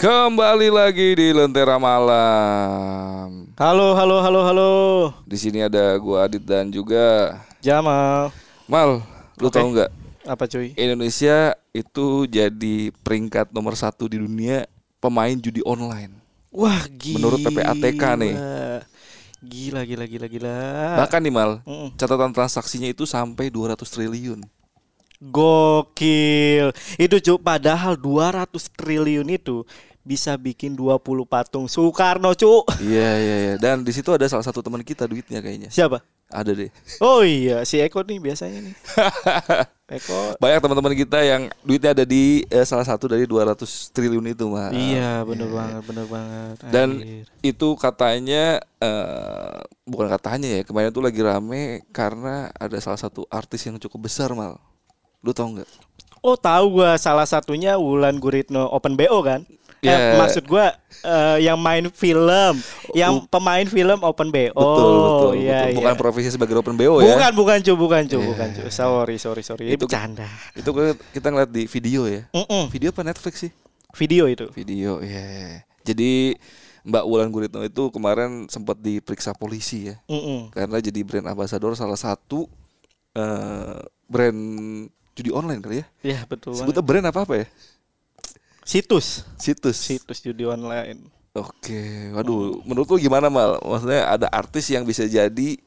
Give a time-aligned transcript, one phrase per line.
[0.00, 3.52] Kembali lagi di Lentera Malam.
[3.60, 4.70] Halo, halo, halo, halo.
[5.28, 8.32] Di sini ada gua Adit dan juga Jamal.
[8.64, 9.04] Mal.
[9.36, 9.60] Lu Oke.
[9.60, 9.92] tahu nggak?
[10.24, 10.72] Apa cuy?
[10.80, 14.64] Indonesia itu jadi peringkat nomor satu di dunia
[15.04, 16.16] pemain judi online.
[16.48, 17.20] Wah, gila.
[17.20, 18.34] Menurut PPATK nih.
[19.44, 20.56] Gila, gila, gila, gila.
[21.04, 22.00] Bahkan nih Mal, Mm.
[22.00, 24.40] catatan transaksinya itu sampai 200 triliun.
[25.20, 26.72] Gokil.
[26.96, 29.68] Itu cuy, padahal 200 triliun itu
[30.00, 32.64] bisa bikin 20 patung Soekarno, cu.
[32.80, 33.54] Iya iya iya.
[33.60, 35.68] Dan di situ ada salah satu teman kita duitnya kayaknya.
[35.68, 36.00] Siapa?
[36.30, 36.70] Ada deh.
[37.02, 38.74] Oh iya, si Eko nih biasanya nih.
[39.98, 40.38] Eko.
[40.38, 43.58] Banyak teman-teman kita yang duitnya ada di eh, salah satu dari 200
[43.90, 44.70] triliun itu, Mal.
[44.70, 46.54] Iya, bener banget, bener banget.
[46.70, 47.26] Dan Anjir.
[47.42, 53.66] itu katanya eh bukan katanya ya kemarin tuh lagi rame karena ada salah satu artis
[53.66, 54.56] yang cukup besar mal
[55.20, 55.68] lu tau nggak
[56.20, 59.40] Oh tahu gua salah satunya Wulan Guritno Open BO kan?
[59.80, 59.96] Ya.
[59.96, 62.54] Eh, maksud gua eh, yang main film,
[62.92, 64.52] yang pemain film Open BO.
[64.52, 65.76] betul betul, iya, betul.
[65.80, 65.98] bukan iya.
[65.98, 68.28] profesi sebagai open bo ya Bukan, bukan cu, bukan cu, Iya.
[68.28, 68.62] bukan cu.
[68.68, 69.72] Sorry, sorry, sorry.
[69.72, 70.28] Itu bercanda.
[70.52, 70.68] itu
[71.10, 72.68] kita ngeliat di video ya Mm-mm.
[72.68, 73.52] video apa Netflix sih
[73.90, 74.52] Video itu.
[74.52, 76.36] video ya jadi
[76.80, 80.52] Mbak Wulan Guritno itu kemarin sempat diperiksa polisi ya Mm-mm.
[80.52, 82.44] karena jadi brand ambassador salah satu
[83.10, 84.38] eh brand
[85.12, 86.52] judi online kali ya Ya betul.
[86.52, 87.46] sebutnya brand apa apa ya
[88.70, 91.02] Situs, situs situs judi online.
[91.34, 93.58] Oke, waduh, menurut lu gimana mal?
[93.66, 95.58] Maksudnya ada artis yang bisa jadi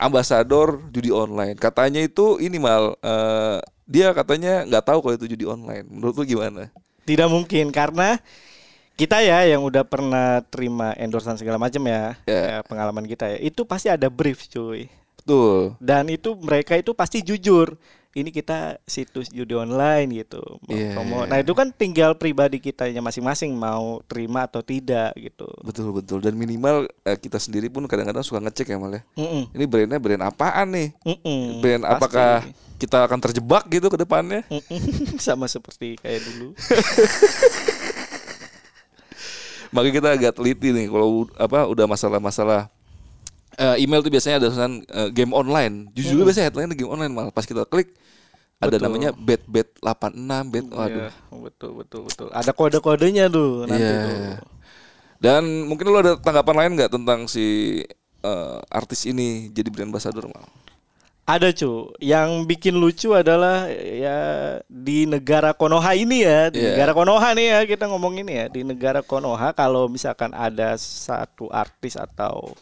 [0.00, 1.52] ambasador judi online.
[1.60, 5.84] Katanya itu ini mal, eh, dia katanya nggak tahu kalau itu judi online.
[5.84, 6.72] Menurut lu gimana?
[7.04, 8.16] Tidak mungkin karena
[8.96, 12.40] kita ya yang udah pernah terima endorsement segala macam ya, Ya.
[12.40, 14.88] ya, pengalaman kita ya, itu pasti ada brief cuy.
[15.26, 15.74] Betul.
[15.82, 17.74] dan itu mereka itu pasti jujur
[18.16, 21.16] ini kita situs judi online gitu mau Iya, promo.
[21.18, 21.28] iya.
[21.28, 26.18] nah itu kan tinggal pribadi kitanya masing-masing mau terima atau tidak gitu Betul betul.
[26.18, 29.02] Dan minimal eh, kita sendiri pun kadang-kadang suka ngecek ya mal ya.
[29.14, 29.52] Mm-mm.
[29.52, 30.88] Ini brandnya brand apaan nih?
[31.02, 31.92] Mm-mm, Brand pasti.
[31.94, 32.32] apakah
[32.76, 34.40] kita akan terjebak gitu ke depannya?
[34.48, 34.80] Mm-mm.
[35.20, 36.56] sama seperti kayak dulu
[39.66, 42.70] Makanya kita agak teliti nih kalau apa udah masalah-masalah
[43.54, 45.90] eh, email tuh biasanya ada tulisan eh, game online.
[45.92, 47.92] Jujur biasanya headline game online malah pas kita klik
[48.56, 48.84] ada Betul.
[48.88, 50.16] namanya bet bet 86
[50.48, 51.12] bet waduh.
[51.12, 54.16] Iya, betul betul betul ada kode-kodenya tuh nanti tuh
[55.16, 57.80] Dan mungkin lu ada tanggapan lain nggak tentang si
[58.20, 60.44] eh, artis ini jadi brand ambassador mal?
[61.26, 64.18] ada cu yang bikin lucu adalah ya
[64.70, 66.70] di negara Konoha ini ya di Iya.
[66.78, 71.50] negara Konoha nih ya kita ngomong ini ya di negara Konoha kalau misalkan ada satu
[71.50, 72.54] artis atau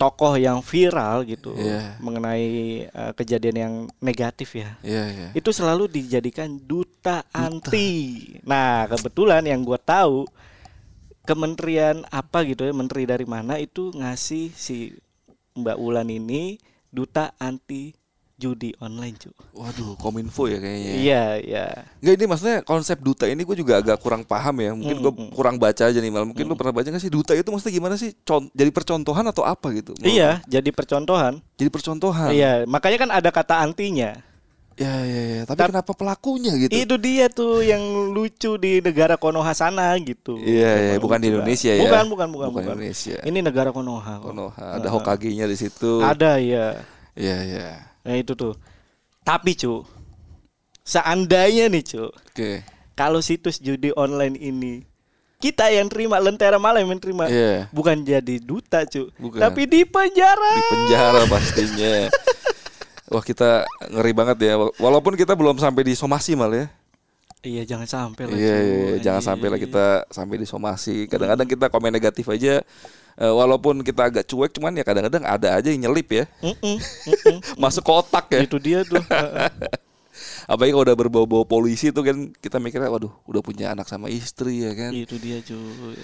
[0.00, 2.00] tokoh yang viral gitu Iya.
[2.00, 2.48] mengenai
[2.88, 5.28] eh, kejadian yang negatif ya Iya iya.
[5.36, 10.24] itu selalu dijadikan duta anti nah kebetulan yang gua tahu
[11.28, 14.96] kementerian apa gitu ya menteri dari mana itu ngasih si
[15.52, 16.56] Mbak Wulan ini
[16.88, 17.92] duta anti
[18.40, 20.92] judi online cu Waduh, kominfo ya kayaknya.
[20.96, 21.66] iya iya
[22.00, 24.72] Enggak ini maksudnya konsep duta ini gue juga agak kurang paham ya.
[24.72, 25.30] Mungkin gue Mm, mm.
[25.30, 26.24] kurang baca aja nih mal.
[26.24, 28.16] Mungkin lu pernah baca nggak sih duta itu maksudnya gimana sih?
[28.20, 29.92] Con- jadi percontohan atau apa gitu?
[29.94, 31.44] menurut iya jadi percontohan?
[31.54, 32.32] Jadi percontohan.
[32.32, 34.16] iya makanya kan ada kata antinya
[34.80, 35.40] Ya ya ya.
[35.44, 36.72] Tapi Tap- kenapa pelakunya gitu?
[36.72, 41.28] itu dia tuh yang lucu di negara Konoha sana gitu Iya, iya, Emang bukan di
[41.28, 41.84] Indonesia ya.
[41.84, 43.20] bukan bukan bukan Bukan bukan Indonesia.
[43.20, 44.24] ini negara Konoha.
[44.24, 46.00] Konoha, ada Hokage-nya di situ.
[46.00, 46.80] ada ya
[47.12, 47.68] Iya iya.
[48.04, 48.56] Nah itu tuh.
[49.20, 49.84] Tapi cu,
[50.82, 52.64] seandainya nih cu, Oke.
[52.96, 54.74] kalau situs judi online ini
[55.40, 57.68] kita yang terima lentera malam yang terima, Iya.
[57.72, 59.40] bukan jadi duta cu, Bukan.
[59.40, 60.52] tapi di penjara.
[60.52, 61.94] Di penjara pastinya.
[63.12, 64.54] Wah kita ngeri banget ya.
[64.78, 66.70] Walaupun kita belum sampai di somasi mal ya.
[67.40, 68.36] Iya jangan sampai lah.
[68.36, 68.96] Iya, iya, iya.
[69.00, 71.08] jangan sampai lah kita sampai di somasi.
[71.08, 72.60] Kadang-kadang kita komen negatif aja.
[73.20, 77.36] Eh, walaupun kita agak cuek, cuman ya kadang-kadang ada aja yang nyelip ya, Mm-mm, mm-mm.
[77.62, 78.40] masuk kotak ya.
[78.48, 79.04] Itu dia tuh.
[80.50, 84.66] Apalagi kalau udah berbau-bau polisi tuh kan kita mikirnya, waduh, udah punya anak sama istri
[84.66, 84.90] ya kan.
[84.90, 85.54] itu dia cu.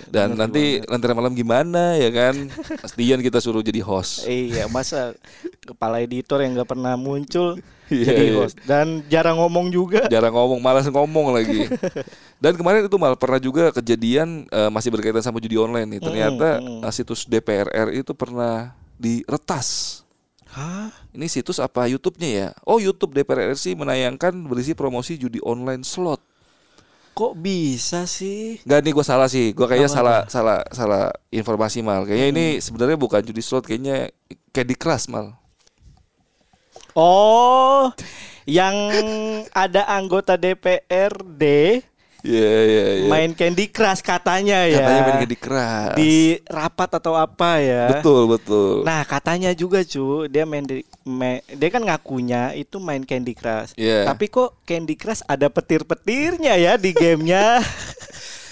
[0.06, 0.90] Dan Bener nanti banget.
[0.94, 2.46] lentera malam gimana ya kan?
[2.86, 4.22] Pastian kita suruh jadi host.
[4.30, 5.18] Iya masa
[5.66, 8.38] kepala editor yang nggak pernah muncul Iya, jadi iya.
[8.38, 10.06] host dan jarang ngomong juga.
[10.06, 11.70] Jarang ngomong, malas ngomong lagi.
[12.42, 16.00] Dan kemarin itu mal pernah juga kejadian eh, masih berkaitan sama judi online nih.
[16.02, 16.82] Ternyata mm.
[16.82, 20.02] eh, situs DPR RI itu pernah diretas.
[20.56, 20.88] Hah?
[21.12, 22.48] Ini situs apa YouTube-nya ya?
[22.64, 26.24] Oh, YouTube DPR RI menayangkan berisi promosi judi online slot.
[27.12, 28.64] Kok bisa sih?
[28.64, 29.52] Gak nih gue salah sih.
[29.52, 29.96] Gue kayaknya Apa?
[30.00, 32.08] salah salah salah informasi mal.
[32.08, 34.08] Kayaknya ini sebenarnya bukan judi slot, kayaknya
[34.52, 35.36] Candy Crush mal.
[36.96, 37.92] Oh,
[38.48, 38.72] yang
[39.52, 41.44] ada anggota DPRD
[42.26, 43.06] Iya iya iya.
[43.06, 44.76] main Candy Crush katanya ya.
[44.76, 45.94] Katanya main Candy Crush.
[45.94, 46.14] Di
[46.44, 47.86] rapat atau apa ya.
[47.88, 48.82] Betul betul.
[48.82, 53.72] Nah katanya juga cu dia main di ma- dia kan ngakunya itu main Candy Crush.
[53.74, 54.02] Iya.
[54.04, 57.62] Tapi kok Candy Crush ada petir-petirnya ya di gamenya.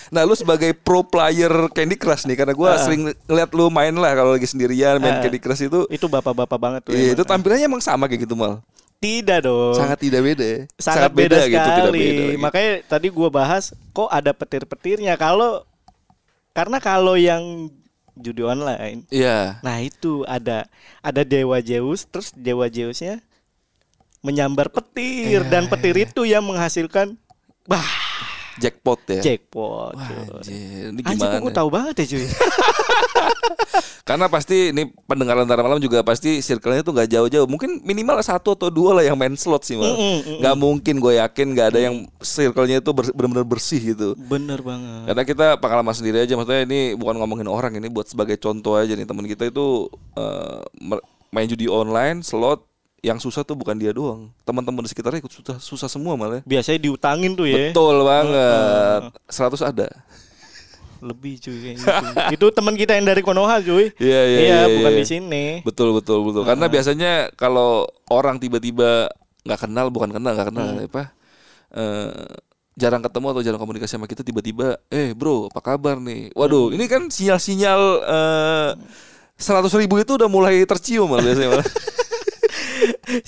[0.06, 2.78] Nah lu sebagai pro player Candy Crush nih karena gua Ah.
[2.78, 5.20] sering ngeliat lu main lah kalau lagi sendirian main Ah.
[5.20, 5.90] Candy Crush itu.
[5.90, 6.94] itu bapak-bapak banget tuh.
[6.94, 8.62] Iya, itu tampilannya emang sama kayak gitu mal.
[9.00, 9.76] Tidak dong.
[9.76, 10.44] Sangat tidak beda.
[10.44, 10.58] ya.
[10.80, 11.98] sangat, beda, gitu, tidak sekali.
[11.98, 12.08] beda.
[12.08, 12.22] gitu.
[12.40, 15.62] Makanya tadi gua bahas kok ada petir-petirnya kalau
[16.54, 17.68] karena kalau yang
[18.14, 19.58] judi online Iya.
[19.60, 20.70] Nah itu ada
[21.02, 23.18] ada dewa Zeus terus dewa Zeusnya
[24.22, 27.18] menyambar petir Iya, dan petir itu yang menghasilkan
[27.66, 28.03] bah
[28.54, 29.20] Jackpot ya.
[29.20, 29.94] jackpot.
[29.94, 31.42] Wah, anjir, ini Anjir gimana?
[31.42, 32.26] gue tahu banget ya cuy.
[34.08, 37.48] Karena pasti ini pendengar antara malam juga pasti circle-nya tuh nggak jauh-jauh.
[37.48, 39.88] Mungkin minimal satu atau dua lah yang main slot sih, mal.
[39.88, 44.12] Mm, mm, mm, Nggak mungkin gue yakin nggak ada yang circle-nya itu benar-benar bersih gitu.
[44.14, 45.08] Bener banget.
[45.08, 48.92] Karena kita pengalaman sendiri aja, maksudnya ini bukan ngomongin orang ini buat sebagai contoh aja
[48.92, 49.88] nih teman kita itu
[50.78, 52.62] mer- main judi online slot
[53.04, 56.40] yang susah tuh bukan dia doang, teman-teman di sekitarnya ikut susah susah semua malah.
[56.48, 57.68] Biasanya diutangin tuh ya.
[57.68, 59.88] Betul banget, 100 ada.
[61.04, 61.84] Lebih cuy gitu.
[62.32, 63.92] itu teman kita yang dari Konoha cuy.
[64.00, 64.60] Iya iya iya.
[64.72, 65.00] bukan iya.
[65.00, 65.44] di sini.
[65.60, 66.48] Betul betul betul.
[66.48, 69.12] Karena biasanya kalau orang tiba-tiba
[69.44, 71.12] nggak kenal, bukan kenal nggak kenal apa,
[71.76, 72.24] eh,
[72.80, 76.32] jarang ketemu atau jarang komunikasi sama kita tiba-tiba, eh bro apa kabar nih?
[76.32, 78.70] Waduh, ini kan sinyal-sinyal eh,
[79.36, 81.52] seratus ribu itu udah mulai tercium malah biasanya.
[81.52, 81.68] malah.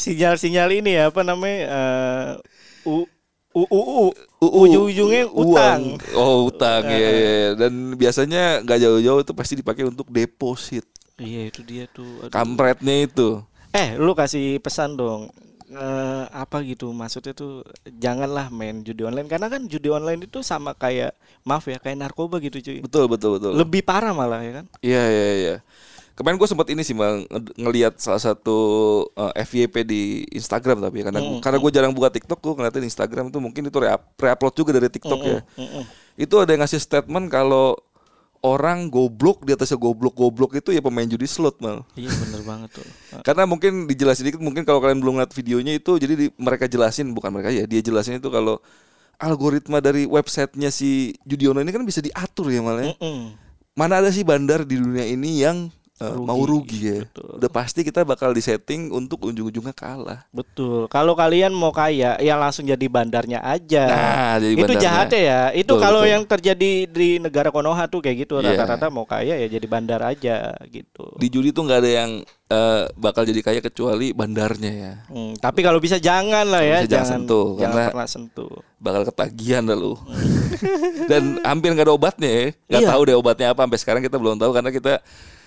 [0.03, 1.59] Sinyal-sinyal ini ya apa namanya?
[1.69, 2.31] eh,
[2.89, 3.05] u
[3.57, 4.07] u u u
[4.37, 5.97] UU, ujung-ujungnya utang.
[5.97, 6.13] uang.
[6.13, 7.49] Oh utang ya, ya, ya.
[7.57, 10.85] Dan biasanya nggak jauh-jauh itu pasti dipakai untuk deposit.
[11.17, 12.29] Iya itu dia tuh.
[12.29, 12.33] Aduh.
[12.33, 13.41] Kampretnya itu.
[13.73, 15.33] Eh, lu kasih pesan dong.
[15.67, 20.79] Eh, apa gitu maksudnya tuh janganlah main judi online karena kan judi online itu sama
[20.79, 21.11] kayak
[21.43, 22.79] maaf ya kayak narkoba gitu cuy.
[22.85, 23.51] Betul betul betul.
[23.57, 24.65] Lebih parah malah ya kan?
[24.79, 25.55] Iya iya iya.
[26.17, 28.57] Kemarin gue sempat ini sih bang ngelihat salah satu
[29.13, 30.03] eh, FYP di
[30.33, 33.63] Instagram tapi ya, karena gua- karena gue jarang buka TikTok gue ngeliatin Instagram itu mungkin
[33.63, 35.45] itu re- re-upload juga dari TikTok ya.
[35.55, 35.85] Mm-mm.
[36.17, 37.77] Itu ada yang ngasih statement kalau
[38.41, 41.85] orang goblok di atasnya goblok-goblok itu ya pemain judi slot mal.
[41.93, 42.87] Iya bener banget tuh.
[43.27, 47.13] Karena mungkin dijelasin dikit mungkin kalau kalian belum lihat videonya itu jadi di- mereka jelasin
[47.13, 48.57] bukan mereka ya dia jelasin itu kalau
[49.17, 52.89] algoritma dari websitenya si judi online ini kan bisa diatur ya malah.
[52.95, 53.37] Mm-mm.
[53.77, 56.99] mana ada sih bandar di dunia ini yang uh, Rugi, mau rugi ya.
[57.03, 57.31] betul.
[57.37, 60.25] Udah pasti kita bakal disetting untuk ujung-ujungnya kalah.
[60.29, 60.87] Betul.
[60.87, 63.85] Kalau kalian mau kaya, ya langsung jadi bandarnya aja.
[63.87, 64.83] Nah, jadi itu bandarnya.
[64.83, 65.41] jahatnya ya.
[65.51, 66.13] Itu Betul, kalau betul.
[66.13, 68.53] yang terjadi di negara Konoha tuh kayak gitu Iya.
[68.53, 71.17] rata-rata mau kaya ya jadi bandar aja gitu.
[71.17, 72.11] Di judi tuh nggak ada yang
[72.49, 74.93] uh, bakal jadi kaya kecuali bandarnya ya.
[75.09, 78.53] Hmm, tapi kalau bisa jangan lah ya, Bisa jangan sentuh, jangan pernah sentuh.
[78.77, 79.97] Bakal ketagihan dah lu.
[81.11, 82.47] Dan hampir nggak ada obatnya ya.
[82.69, 82.91] Nggak Iya.
[82.91, 84.93] tahu deh obatnya apa sampai sekarang kita belum tahu karena kita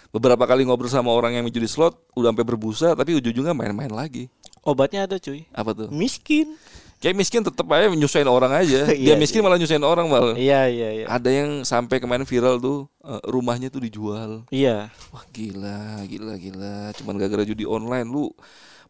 [0.09, 4.27] beberapa kali ngobrol sama orang yang judi slot udah sampai berbusa tapi ujung-ujungnya main-main lagi.
[4.61, 5.47] Obatnya ada cuy.
[5.53, 5.87] Apa tuh?
[5.89, 6.57] Miskin.
[6.99, 8.83] Kayak miskin tetap aja nyusahin orang aja.
[8.91, 10.35] Dia Iya, miskin malah nyusahin orang malah.
[10.35, 11.05] Iya iya iya.
[11.07, 14.43] Ada yang sampai kemarin viral tuh eh, rumahnya tuh dijual.
[14.51, 14.91] Iya.
[15.15, 16.91] Wah gila, gila, gila.
[16.99, 18.27] Cuman gara-gara judi online lu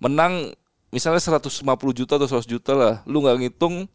[0.01, 0.49] menang
[0.89, 1.61] misalnya 150
[1.93, 2.95] juta atau 100 juta lah.
[3.05, 3.85] Lu nggak ngitung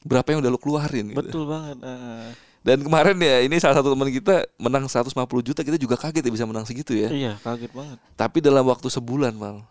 [0.00, 1.20] berapa yang udah lu keluarin gitu.
[1.20, 1.76] Betul banget.
[1.84, 2.47] eh.
[2.60, 6.32] Dan kemarin ya ini salah satu teman kita menang 150 juta kita juga kaget ya
[6.34, 7.08] bisa menang segitu ya.
[7.08, 7.98] Iya, kaget banget.
[8.14, 9.62] Tapi dalam waktu sebulan mal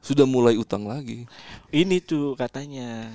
[0.00, 1.24] sudah mulai utang lagi.
[1.72, 3.12] Ini tuh katanya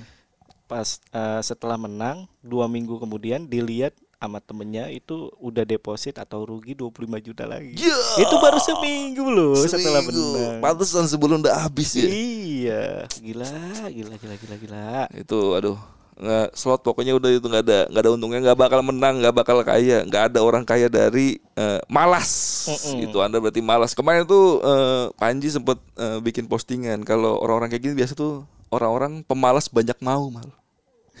[0.66, 6.76] pas eh, setelah menang dua minggu kemudian dilihat sama temennya itu udah deposit atau rugi
[6.76, 6.92] 25
[7.24, 7.72] juta lagi.
[7.72, 10.36] Ya, Itu baru seminggu loh setelah seminggu.
[10.36, 10.60] menang.
[10.60, 12.04] Pantesan sebelum udah habis ya.
[12.04, 12.82] Iya,
[13.16, 13.48] gila,
[13.88, 14.88] gila, gila, gila, gila.
[15.16, 15.80] itu aduh
[16.20, 19.56] nggak slot pokoknya udah itu nggak ada nggak ada untungnya nggak bakal menang nggak bakal
[19.64, 22.28] kaya nggak ada orang kaya dari eh, malas.
[22.68, 23.08] Mm-mm.
[23.08, 23.96] itu anda berarti malas.
[23.96, 29.24] Kemarin tuh eh, Panji sempet eh, bikin postingan kalau orang-orang kayak gini biasa tuh orang-orang
[29.24, 30.48] pemalas banyak mau mal.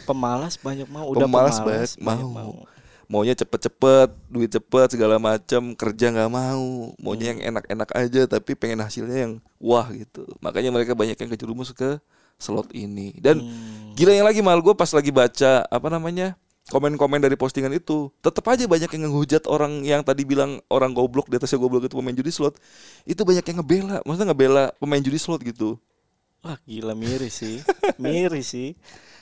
[0.04, 2.52] Pemalas banyak mau, udah Pemalas pemalas, banyak mau.
[3.10, 6.92] maunya cepet-cepet duit cepet segala macam kerja nggak mau.
[7.00, 10.28] Maunya yang enak-enak aja tapi pengen hasilnya yang wah gitu.
[10.44, 12.00] Makanya mereka banyak yang kejerumus ke
[12.40, 13.92] slot ini dan Hmm.
[13.94, 16.34] gila yang lagi mal gue pas lagi baca apa namanya
[16.68, 21.26] komen-komen dari postingan itu tetap aja banyak yang ngehujat orang yang tadi bilang orang goblok
[21.26, 22.56] di atasnya goblok itu pemain judi slot
[23.04, 25.76] itu banyak yang ngebela maksudnya ngebela pemain judi slot gitu
[26.40, 27.60] Wah, gila miris sih.
[28.00, 28.72] miris sih.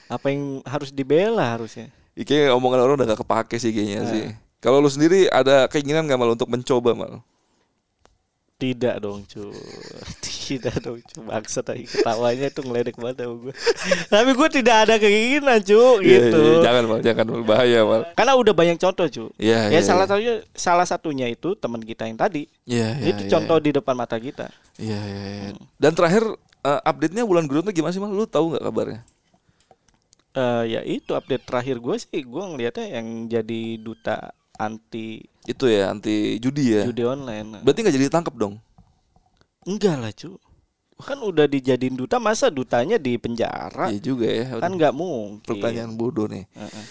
[0.06, 1.90] Apa yang harus dibela harusnya?
[2.14, 4.25] Kayaknya omongan orang udah gak kepake sih kayaknya sih
[4.58, 7.22] kalau lu sendiri ada keinginan gak mal untuk mencoba mal
[8.59, 9.55] Tidak dong cu.
[10.27, 11.23] Tidak dong cu.
[11.23, 13.55] Maksud tadi ketawanya tuh ngeledek banget sama gue
[14.11, 16.03] Tapi gue tidak ada keinginan cu.
[16.03, 16.41] Iya, Gitu.
[16.43, 18.03] iya, jangan mal, jangan mal, bahaya mal.
[18.19, 19.25] Karena udah banyak contoh cu.
[19.38, 20.11] Iya, Ya iya, salah iya.
[20.11, 22.50] satunya Salah satunya itu teman kita yang tadi.
[22.67, 24.50] Iya, iya, Itu iya, contoh di depan mata kita.
[24.75, 25.50] Iya, iya, iya.
[25.79, 26.27] Dan terakhir
[26.67, 28.11] eh, update-nya bulan Gurun tuh gimana sih mal?
[28.11, 29.00] Lu tahu nggak kabarnya?
[30.35, 32.27] Eh Ya itu update terakhir gue sih.
[32.27, 36.85] Gue ngeliatnya yang jadi duta anti Itu ya anti judi ya.
[36.85, 38.61] judi online Berarti nggak jadi ditangkap dong?
[39.64, 40.37] Enggak lah cu
[40.99, 44.61] Kan udah dijadiin duta Masa dutanya di penjara Iya juga ya.
[44.61, 46.45] Kan nggak mungkin Pertanyaan bodoh nih.
[46.52, 46.85] Heeh.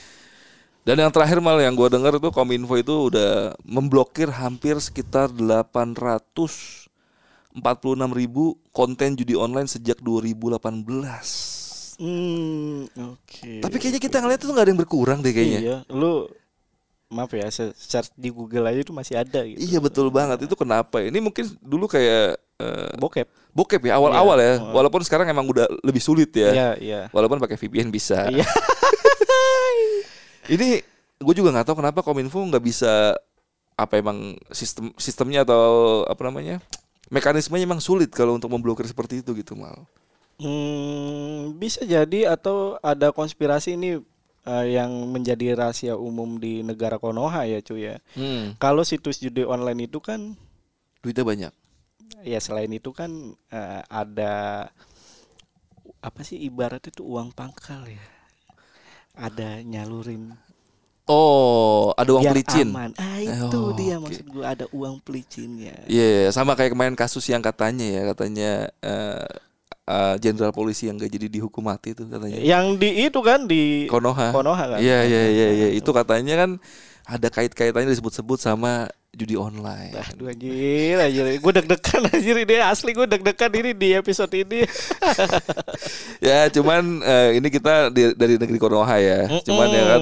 [0.87, 6.87] Dan yang terakhir mal yang gua dengar itu Kominfo itu udah memblokir hampir sekitar 846
[8.15, 10.63] ribu konten judi online sejak 2018.
[11.99, 13.53] Hmm, oke.
[13.59, 15.59] Tapi kayaknya kita ngeliat tuh nggak ada yang berkurang deh kayaknya.
[15.59, 16.31] Iya, lu
[17.07, 19.57] maaf ya, se- search di Google aja itu masih ada gitu.
[19.57, 20.99] Iya betul banget itu kenapa?
[20.99, 23.27] Ini mungkin dulu kayak eh, Bokep.
[23.55, 24.59] bokep ya awal-awal ya.
[24.59, 24.69] Iya.
[24.75, 26.51] Walaupun sekarang emang udah lebih sulit ya.
[26.51, 27.01] Iya, iya.
[27.09, 28.27] Walaupun pakai VPN bisa.
[28.27, 28.45] Iya.
[30.47, 30.79] Ini
[31.17, 33.17] gue juga nggak tahu kenapa Kominfo nggak bisa
[33.77, 36.57] apa emang sistem sistemnya atau apa namanya
[37.13, 39.85] mekanismenya emang sulit kalau untuk memblokir seperti itu gitu mal.
[40.37, 43.97] Hmm, bisa jadi atau ada konspirasi ini
[44.47, 47.95] eh, yang menjadi rahasia umum di negara Konoha ya, cuy ya.
[48.15, 48.55] Hmm.
[48.55, 50.33] Kalau situs judi online itu kan
[51.03, 51.53] Duitnya banyak.
[52.23, 53.11] ya selain itu kan
[53.51, 54.67] eh, ada
[55.99, 58.01] apa sih ibaratnya itu uang pangkal ya.
[59.17, 60.31] Ada nyalurin
[61.07, 62.67] Oh, ada uang biar pelicin.
[62.67, 62.91] aman.
[62.99, 64.11] Ah itu Oh, dia oke.
[64.11, 65.87] maksud gua ada uang pelicinnya.
[65.87, 68.51] Iya, sama kayak kemarin kasus yang katanya ya, katanya
[68.83, 69.23] eh,
[69.87, 72.37] eh, jenderal polisi yang gak jadi dihukum mati itu katanya.
[72.37, 74.35] Yang di itu kan di Konoha.
[74.35, 74.79] Konoha kan.
[74.83, 75.67] Iya, iya, iya, iya.
[75.71, 76.49] Itu katanya kan
[77.07, 79.95] ada kait-kaitannya disebut-sebut sama judi online.
[79.95, 81.25] Aduh anjir, anjir.
[81.39, 84.67] Gue deg-degan anjir ini asli gue deg-degan ini di episode ini.
[86.27, 89.25] ya, cuman eh, ini kita di- dari negeri Konoha ya.
[89.41, 90.01] Cuman ya kan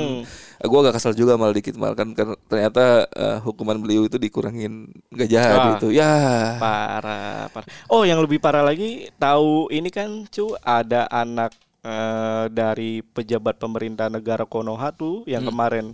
[0.57, 4.87] gue agak kesal juga mal dikit mal kan karena ternyata eh, hukuman beliau itu dikurangin
[5.09, 5.67] gak jahat Ah.
[5.73, 5.87] gitu.
[5.89, 6.13] Ya.
[6.57, 7.67] Parah, parah.
[7.87, 14.07] Oh, yang lebih parah lagi, tahu ini kan cu ada anak eh, dari pejabat pemerintah
[14.07, 15.91] negara Konoha tuh yang kemarin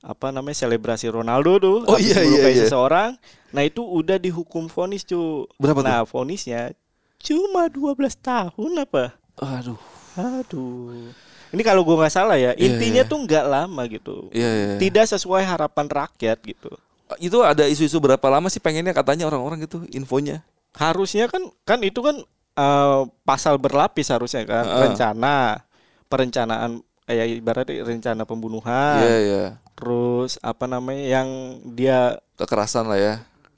[0.00, 1.90] apa namanya selebrasi Ronaldo tuh Hmm.
[1.90, 2.62] Oh, iya, iya, iya.
[2.62, 3.18] seseorang.
[3.50, 5.46] Nah, itu udah dihukum vonis cu.
[5.56, 5.86] Berapa tuh?
[5.86, 6.74] Nah, vonisnya
[7.16, 9.16] cuma 12 tahun apa?
[9.36, 9.80] Aduh.
[10.14, 11.10] Aduh.
[11.50, 13.10] Ini kalau gua nggak salah ya, Iya, intinya iya.
[13.10, 14.28] tuh nggak lama gitu.
[14.30, 14.72] Iya, iya.
[14.76, 16.70] Tidak sesuai harapan rakyat gitu.
[17.16, 20.42] Itu ada isu-isu berapa lama sih pengennya katanya orang-orang gitu infonya?
[20.74, 22.18] Harusnya kan kan itu kan
[22.56, 24.80] eh, pasal berlapis harusnya kan Heeh.
[24.90, 25.62] rencana
[26.06, 28.98] perencanaan kayak ibaratnya rencana pembunuhan.
[29.00, 29.44] Iya, iya.
[29.76, 31.28] Terus apa namanya yang
[31.68, 33.14] dia Kekerasan lah ya.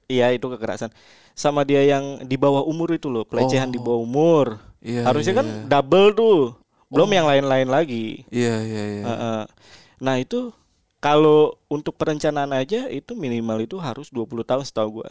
[0.07, 0.89] iya itu kekerasan
[1.33, 3.85] sama dia yang di bawah umur itu loh, pelecehan di Oh.
[3.87, 4.47] bawah umur.
[4.79, 5.03] Iya.
[5.07, 5.63] harusnya iya, kan iya.
[5.67, 6.39] double tuh.
[6.89, 8.25] Belum yang lain-lain lagi.
[8.33, 9.03] Iya, iya, iya.
[9.05, 9.43] Heeh.
[10.01, 10.51] Nah itu
[10.99, 15.11] kalau untuk perencanaan aja itu minimal itu harus 20 tahun setahu gua.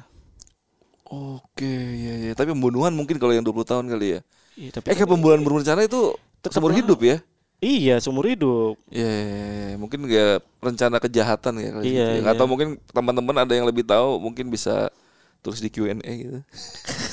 [1.08, 2.32] Oke, iya, iya.
[2.36, 4.22] Tapi pembunuhan mungkin kalau yang 20 tahun kali ya.
[4.58, 6.18] Iya, tapi Eh, kayak pembunuhan berencana itu
[6.50, 6.80] seumur lah.
[6.84, 7.18] hidup ya?
[7.58, 8.76] Iya seumur hidup.
[8.92, 9.76] Iya, iya, iya.
[9.80, 12.22] mungkin ya rencana kejahatan ya kali Iya, gitu ya.
[12.26, 12.32] iya.
[12.36, 14.90] Atau mungkin teman-teman ada yang lebih tahu, mungkin bisa
[15.46, 16.42] tulis di Q&A gitu.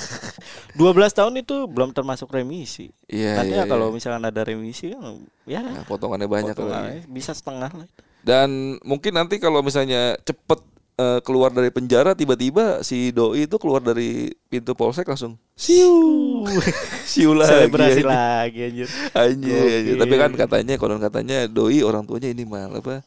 [0.74, 2.90] 12 tahun itu belum termasuk remisi.
[3.06, 3.94] Iya, Nanti iya, ya kalau iya.
[3.94, 7.10] misalkan ada remisi kan ya Nah, potongannya banyak potongannya lagi.
[7.10, 7.86] bisa setengah lah.
[8.24, 10.60] Dan mungkin nanti kalau misalnya cepet
[10.96, 16.42] eh, keluar dari penjara tiba-tiba si doi itu keluar dari pintu polsek langsung Siu.
[17.06, 17.70] siu lagi.
[17.70, 18.88] Selebrasi lagi anjir.
[19.14, 19.94] Anjir, anjir.
[20.02, 23.06] Tapi kan katanya konon katanya doi orang tuanya ini mal apa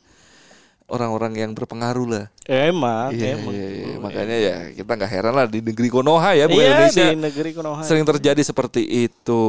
[0.87, 2.25] orang-orang yang berpengaruh lah.
[2.43, 3.51] Emang, Iya, emang.
[3.51, 3.95] iya, iya.
[3.99, 7.05] Makanya ya kita nggak heran lah di negeri Konoha ya, bukan iya, Indonesia.
[7.11, 7.81] di negeri Konoha.
[7.83, 9.43] Sering terjadi seperti itu.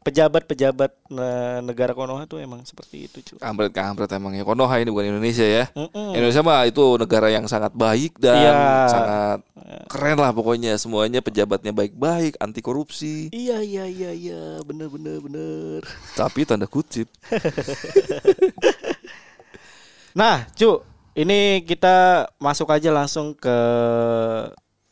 [0.00, 3.32] Pejabat-pejabat eh, negara Konoha tuh emang seperti itu, cu.
[3.36, 5.64] Kampret kampret emang ya Konoha ini bukan Indonesia ya.
[5.74, 6.14] Mm-mm.
[6.14, 8.54] Indonesia mah itu negara yang sangat baik dan Iya.
[8.86, 9.38] sangat
[9.90, 13.34] keren lah pokoknya semuanya pejabatnya baik-baik, anti korupsi.
[13.34, 15.82] Iya, iya, iya, iya, bener, bener, bener.
[16.14, 17.10] Tapi tanda kutip.
[20.16, 20.80] Nah, cu,
[21.12, 23.56] ini kita masuk aja langsung ke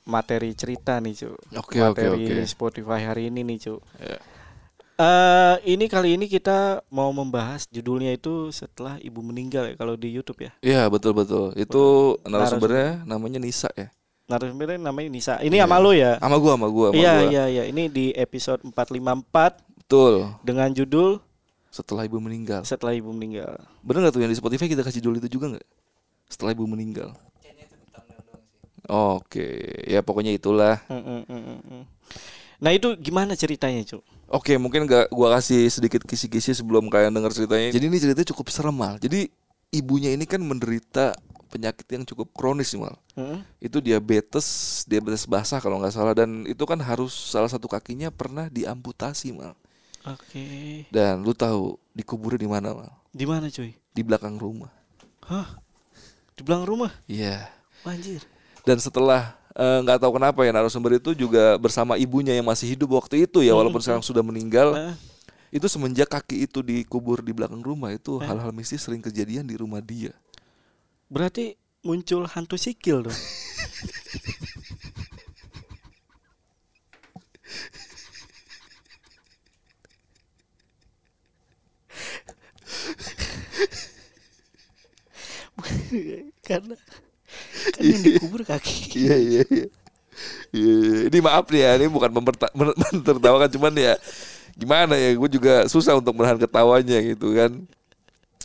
[0.05, 1.33] materi cerita nih, cu.
[1.57, 2.45] Oke, oke, materi oke.
[2.45, 3.81] Spotify hari ini nih, cu.
[3.97, 4.21] Ya.
[4.95, 10.13] Eh, ini kali ini kita mau membahas judulnya itu setelah ibu meninggal ya kalau di
[10.13, 10.53] YouTube ya.
[10.63, 11.51] Iya betul betul.
[11.59, 13.91] Itu narasumbernya namanya Nisa ya.
[14.31, 15.35] Narasumbernya namanya Nisa.
[15.43, 16.15] Ini sama lo ya?
[16.23, 17.63] Sama gua sama gua sama Iya, iya, iya.
[17.67, 20.31] Ini di episode 454 Betul.
[20.47, 21.19] dengan judul
[21.75, 22.63] Setelah ibu meninggal.
[22.63, 23.59] Setelah Ibu Meninggal.
[23.83, 25.67] Bener gak tuh yang di Spotify kita kasih judul itu juga nggak?
[26.31, 27.11] Setelah ibu meninggal.
[28.87, 29.49] Oke,
[29.83, 30.79] ya pokoknya itulah.
[30.87, 31.83] Mm, mm, mm.
[32.63, 33.99] Nah itu gimana ceritanya cu?
[34.31, 37.75] Oke, mungkin gak gua kasih sedikit kisi-kisi sebelum kalian dengar ceritanya.
[37.75, 38.95] Jadi ini ceritanya cukup serem mal.
[39.03, 39.27] Jadi
[39.75, 41.17] ibunya ini kan menderita
[41.51, 42.95] penyakit yang cukup kronis nih mal.
[43.19, 44.47] Mm, Itu diabetes,
[44.87, 49.59] diabetes basah kalau nggak salah dan itu kan harus salah satu kakinya pernah diamputasi mal.
[50.05, 50.85] Oke.
[50.93, 52.93] Dan lu tahu dikuburnya di mana mal?
[53.09, 53.73] Di mana cuy?
[53.95, 54.69] Di belakang rumah.
[55.25, 55.57] Hah?
[56.37, 56.93] Di belakang rumah?
[57.09, 57.49] Iya.
[57.85, 58.21] Anjir.
[58.65, 62.97] Dan setelah eh, nggak tahu kenapa ya narasumber itu juga bersama ibunya yang masih hidup
[62.97, 64.73] waktu itu ya walaupun sekarang sudah meninggal.
[64.77, 64.97] Ah,
[65.49, 69.79] Itu semenjak kaki itu dikubur di belakang rumah itu hal-hal mistis sering kejadian di rumah
[69.81, 70.11] dia.
[71.07, 71.55] berarti
[71.87, 73.15] muncul hantu sikil dong.
[86.43, 86.75] karena
[87.75, 88.95] kan yang dikubur kaki.
[88.97, 89.67] Iya iya iya.
[90.55, 93.95] Iya, ini maaf nih ya, ini bukan memperta- men- mentertawakan cuman ya
[94.55, 97.53] gimana ya, gue juga susah untuk menahan ketawanya gitu kan.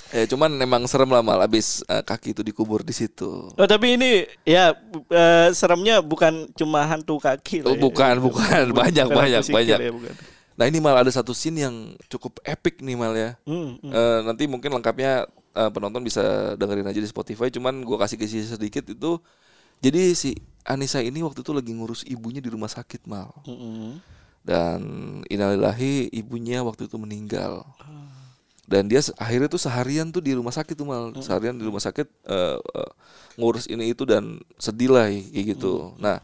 [0.09, 3.53] Ya cuman memang serem lah mal abis eh, kaki itu dikubur di situ.
[3.53, 4.73] Oh tapi ini ya
[5.05, 7.81] eh, seremnya bukan cuma hantu kaki Oh, lah ya.
[7.85, 8.63] bukan, bukan.
[8.73, 9.77] Banyak, Bukan banyak, sikil banyak.
[9.77, 10.13] ya, bukan.
[10.59, 13.39] Nah ini mal ada satu scene yang cukup epic nih mal ya.
[13.47, 13.91] Hmm, hmm.
[13.95, 15.23] Eh, nanti mungkin lengkapnya
[15.55, 17.47] eh, penonton bisa dengerin aja di Spotify.
[17.47, 19.23] Cuman gue kasih kisi sedikit itu.
[19.79, 20.35] Jadi si
[20.67, 23.31] Anissa ini waktu itu lagi ngurus ibunya di rumah sakit mal.
[23.47, 24.03] Mm-mm.
[24.43, 24.79] Dan
[25.31, 27.63] innalillahi ibunya waktu itu meninggal.
[28.67, 31.15] Dan dia akhirnya tuh seharian tuh di rumah sakit tuh mal.
[31.23, 32.91] Seharian di rumah sakit eh, eh,
[33.39, 35.95] ngurus ini itu dan sedih lah kayak gitu.
[36.03, 36.19] Nah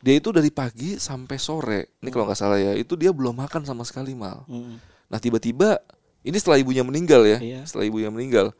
[0.00, 1.80] dia itu dari pagi sampai sore.
[2.00, 2.72] Ini kalau nggak salah ya.
[2.74, 4.44] Itu dia belum makan sama sekali mal.
[4.48, 4.80] Mm-mm.
[5.12, 5.80] Nah tiba-tiba
[6.20, 7.60] ini setelah ibunya meninggal ya, Iya.
[7.64, 8.52] setelah ibunya meninggal,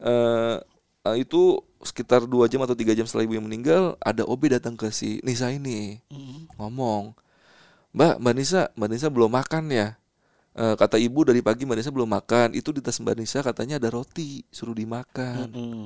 [0.00, 0.56] eh
[1.04, 4.88] eh, itu sekitar dua jam atau tiga jam setelah ibunya meninggal, ada OB datang ke
[4.90, 6.50] si Nisa ini Mm-mm.
[6.60, 7.12] ngomong,
[7.96, 9.88] Mbak, Mbak Nisa, Mbak Nisa belum makan ya?
[10.56, 12.56] Eh, kata ibu dari pagi Mbak Nisa belum makan.
[12.56, 15.52] Itu di tas Mbak Nisa katanya ada roti, suruh dimakan.
[15.52, 15.84] Mm-mm.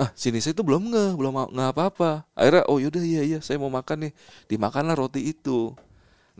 [0.00, 2.24] Ah, si Nisa itu belum nge, belum nggak apa-apa.
[2.32, 4.12] Akhirnya, oh yaudah iya iya, saya mau makan nih.
[4.48, 5.76] Dimakanlah roti itu.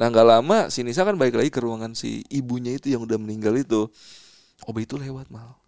[0.00, 3.20] Nah nggak lama si Nisa kan balik lagi ke ruangan si ibunya itu yang udah
[3.20, 3.84] meninggal itu.
[4.64, 5.60] OB itu lewat mal.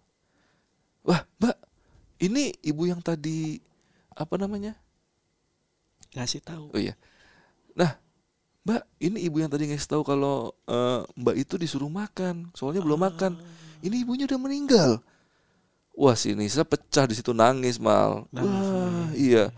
[1.05, 1.53] Wah mbak,
[2.17, 3.61] ini ibu yang tadi
[4.09, 4.73] apa namanya?
[6.17, 6.73] Ngasih tahu.
[6.73, 6.97] Oh iya.
[7.77, 7.93] Nah
[8.65, 12.49] mbak, ini ibu yang tadi ngasih tahu kalau eh, mbak itu disuruh makan.
[12.57, 13.37] Soalnya belum makan.
[13.85, 14.91] Ini ibunya udah meninggal.
[15.93, 18.25] Wah si Nisa pecah di situ nangis mal.
[18.33, 19.53] Wah iya.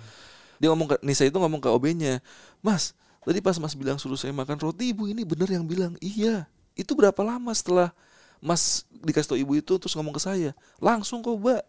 [0.60, 2.24] Dia ngomong ke Nisa itu ngomong ke OB-nya,
[2.64, 6.48] Mas, tadi pas Mas bilang suruh saya makan roti, ibu ini bener yang bilang iya.
[6.76, 7.92] Itu berapa lama setelah
[8.40, 11.64] Mas dikasih tau ibu itu terus ngomong ke saya, langsung kok mbak.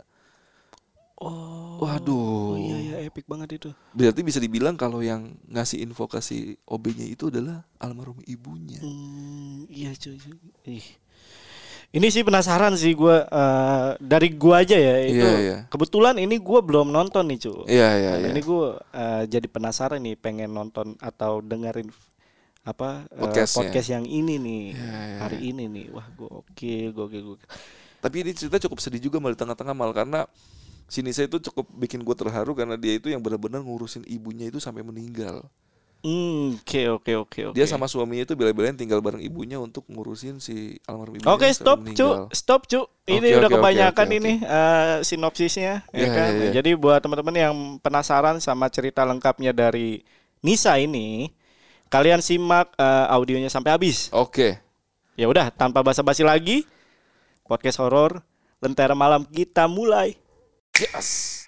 [1.16, 1.80] Oh.
[1.80, 2.12] Waduh.
[2.12, 3.70] Oh iya iya epic banget itu.
[3.96, 8.80] Berarti bisa dibilang kalau yang ngasih info ke si OB-nya itu adalah almarhum ibunya.
[8.84, 10.20] Hmm, iya cuy.
[10.20, 10.36] cuy.
[10.68, 10.86] Ih.
[11.96, 15.16] Ini sih penasaran sih gua eh, dari gua aja ya itu.
[15.24, 15.56] Iya, iya.
[15.72, 17.64] Kebetulan ini gua belum nonton nih cuy.
[17.72, 18.28] Iya iya Nah, iya.
[18.36, 21.88] Ini gua eh, jadi penasaran nih pengen nonton atau dengerin
[22.68, 23.56] apa eh, Podcastnya.
[23.64, 25.86] podcast yang ini nih Iya, iya, hari ini nih.
[25.96, 27.48] Wah gokil gokil gokil.
[28.04, 30.28] Tapi ini cerita cukup sedih juga mal di tengah-tengah mal karena
[30.86, 34.60] si Nisa itu cukup bikin gue terharu karena dia itu yang benar-benar ngurusin ibunya itu
[34.60, 35.42] sampai meninggal.
[36.04, 37.56] Hmm, oke oke oke oke.
[37.56, 41.32] Dia sama suaminya itu bela-belain tinggal bareng ibunya untuk ngurusin si almarhum ibunya.
[41.34, 42.80] Oke sampai stop cu, stop cu.
[43.06, 46.30] Ini Oke, udah oke, oke, kebanyakan oke, ini eh, sinopsisnya, ya Iya, kan.
[46.30, 46.50] iya, iya.
[46.58, 50.02] Jadi buat teman-teman yang penasaran sama cerita lengkapnya dari
[50.42, 51.30] Nisa ini,
[51.90, 54.10] kalian simak eh, audionya sampai habis.
[54.14, 54.58] Oke.
[55.18, 56.66] Ya udah, tanpa basa-basi lagi,
[57.46, 58.22] podcast horor
[58.62, 60.14] Lentera Malam kita mulai.
[60.76, 61.46] Yes.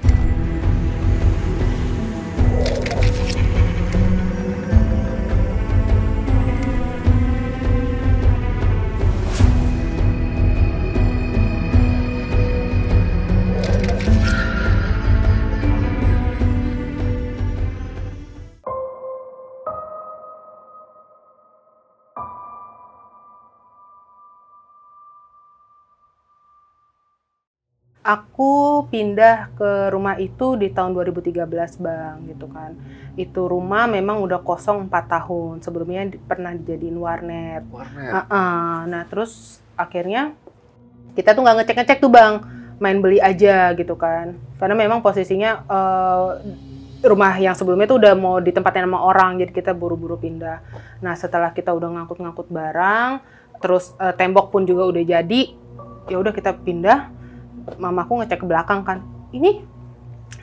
[28.09, 31.45] Aku pindah ke rumah itu di tahun 2013
[31.77, 32.73] bang gitu kan.
[33.21, 35.61] Itu rumah memang udah kosong 4 tahun.
[35.61, 37.69] Sebelumnya di- pernah dijadiin warnet.
[37.69, 38.13] Warnet.
[38.17, 38.89] Ah-ah.
[38.89, 40.33] Nah terus akhirnya
[41.13, 42.41] kita tuh nggak ngecek-ngecek tuh bang,
[42.81, 44.41] main beli aja gitu kan.
[44.57, 46.29] Karena memang posisinya eh,
[47.05, 50.65] rumah yang sebelumnya tuh udah mau ditempatin sama orang, jadi kita buru-buru pindah.
[51.05, 53.11] Nah setelah kita udah ngangkut-ngangkut barang,
[53.61, 55.41] terus eh, tembok pun juga udah jadi,
[56.09, 57.18] ya udah kita pindah.
[57.77, 59.05] Mamaku ngecek ke belakang kan,
[59.37, 59.61] ini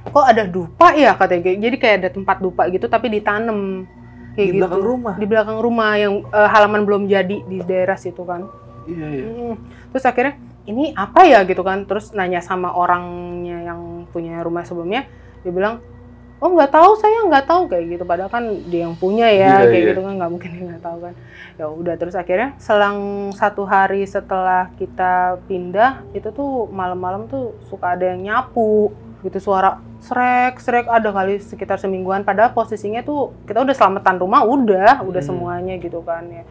[0.06, 3.90] kok ada dupa ya katanya jadi kayak ada tempat dupa gitu tapi ditanam
[4.38, 5.14] kayak Di gitu belakang rumah?
[5.18, 8.46] di belakang rumah yang eh, halaman belum jadi di daerah situ kan
[8.86, 9.26] Iya, iya.
[9.26, 9.56] Mm.
[9.90, 10.38] terus akhirnya
[10.70, 15.10] ini apa ya gitu kan terus nanya sama orangnya yang punya rumah sebelumnya
[15.42, 15.82] dia bilang
[16.46, 19.66] oh nggak tahu saya nggak tahu kayak gitu padahal kan dia yang punya ya Iya,
[19.66, 19.90] kayak iya.
[19.90, 21.14] gitu kan nggak mungkin dia nggak tahu kan
[21.56, 23.00] ya udah terus akhirnya selang
[23.34, 29.82] satu hari setelah kita pindah itu tuh malam-malam tuh suka ada yang nyapu gitu suara
[29.98, 35.18] srek srek ada kali sekitar semingguan padahal posisinya tuh kita udah selamatan rumah udah udah
[35.18, 35.30] Hmm.
[35.34, 36.46] semuanya gitu kan ya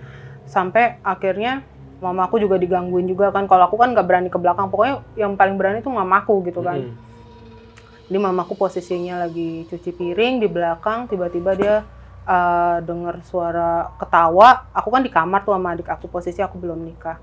[0.45, 1.63] sampai akhirnya
[1.97, 5.55] mamaku juga digangguin juga kan kalau aku kan nggak berani ke belakang pokoknya yang paling
[5.55, 6.93] berani tuh mamaku gitu kan Mm.
[8.05, 11.75] Jadi mamaku posisinya lagi cuci piring di belakang tiba-tiba dia
[12.29, 14.69] uh, dengar suara ketawa.
[14.77, 17.17] Aku kan di kamar tuh sama adik aku posisi aku belum nikah.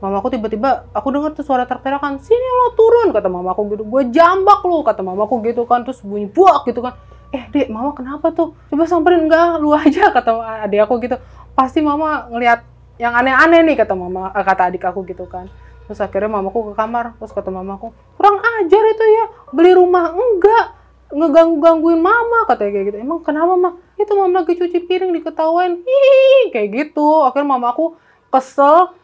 [0.00, 3.82] Mamaku tiba-tiba aku dengar tuh suara teriakan sini lo turun kata mamaku gitu.
[3.82, 6.94] Gue jambak lu kata mamaku gitu kan terus bunyi buak gitu kan.
[7.34, 8.54] Eh dek mama kenapa tuh?
[8.70, 9.58] Coba samperin enggak?
[9.58, 11.18] Lu aja kata adik aku gitu.
[11.58, 12.62] Pasti mama ngelihat
[13.02, 15.48] yang aneh-aneh nih kata mama eh, kata adik aku gitu kan
[15.90, 20.78] terus akhirnya mamaku ke kamar terus kata mamaku kurang ajar itu ya beli rumah enggak
[21.10, 22.98] ngeganggu gangguin mama katanya kayak gitu.
[23.02, 25.82] Emang kenapa mah itu mama lagi cuci piring diketawain.
[25.82, 27.26] Hihi kayak gitu.
[27.26, 27.98] Akhirnya mamaku
[28.30, 28.94] kesel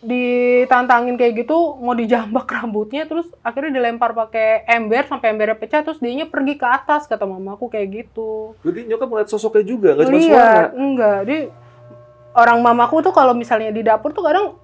[0.00, 6.00] ditantangin kayak gitu mau dijambak rambutnya terus akhirnya dilempar pakai ember sampai embernya pecah terus
[6.00, 8.56] dianya pergi ke atas kata mamaku kayak gitu.
[8.64, 10.32] Berarti nyokap ngeliat sosoknya juga, nggak cuma suara.
[10.34, 11.18] lihat enggak.
[11.28, 11.40] Dia
[12.32, 14.56] orang mamaku tuh kalau misalnya di dapur tuh kadang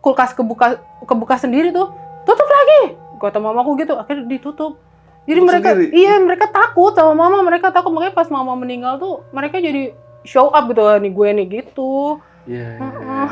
[0.00, 1.90] kulkas kebuka kebuka sendiri tuh
[2.22, 4.78] tutup lagi kata mamaku gitu akhirnya ditutup
[5.24, 5.86] jadi mereka sendiri?
[5.92, 10.48] iya mereka takut sama mama mereka takut makanya pas mama meninggal tuh mereka jadi show
[10.48, 12.68] up gitu nih gue nih gitu Iya.
[12.70, 13.02] iya, Heeh.
[13.04, 13.26] iya.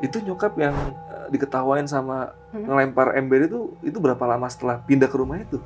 [0.06, 0.72] Itu nyokap yang
[1.06, 2.70] eh, diketawain sama Hmm.
[2.70, 5.58] ngelempar ember itu, itu berapa lama setelah pindah ke rumah itu?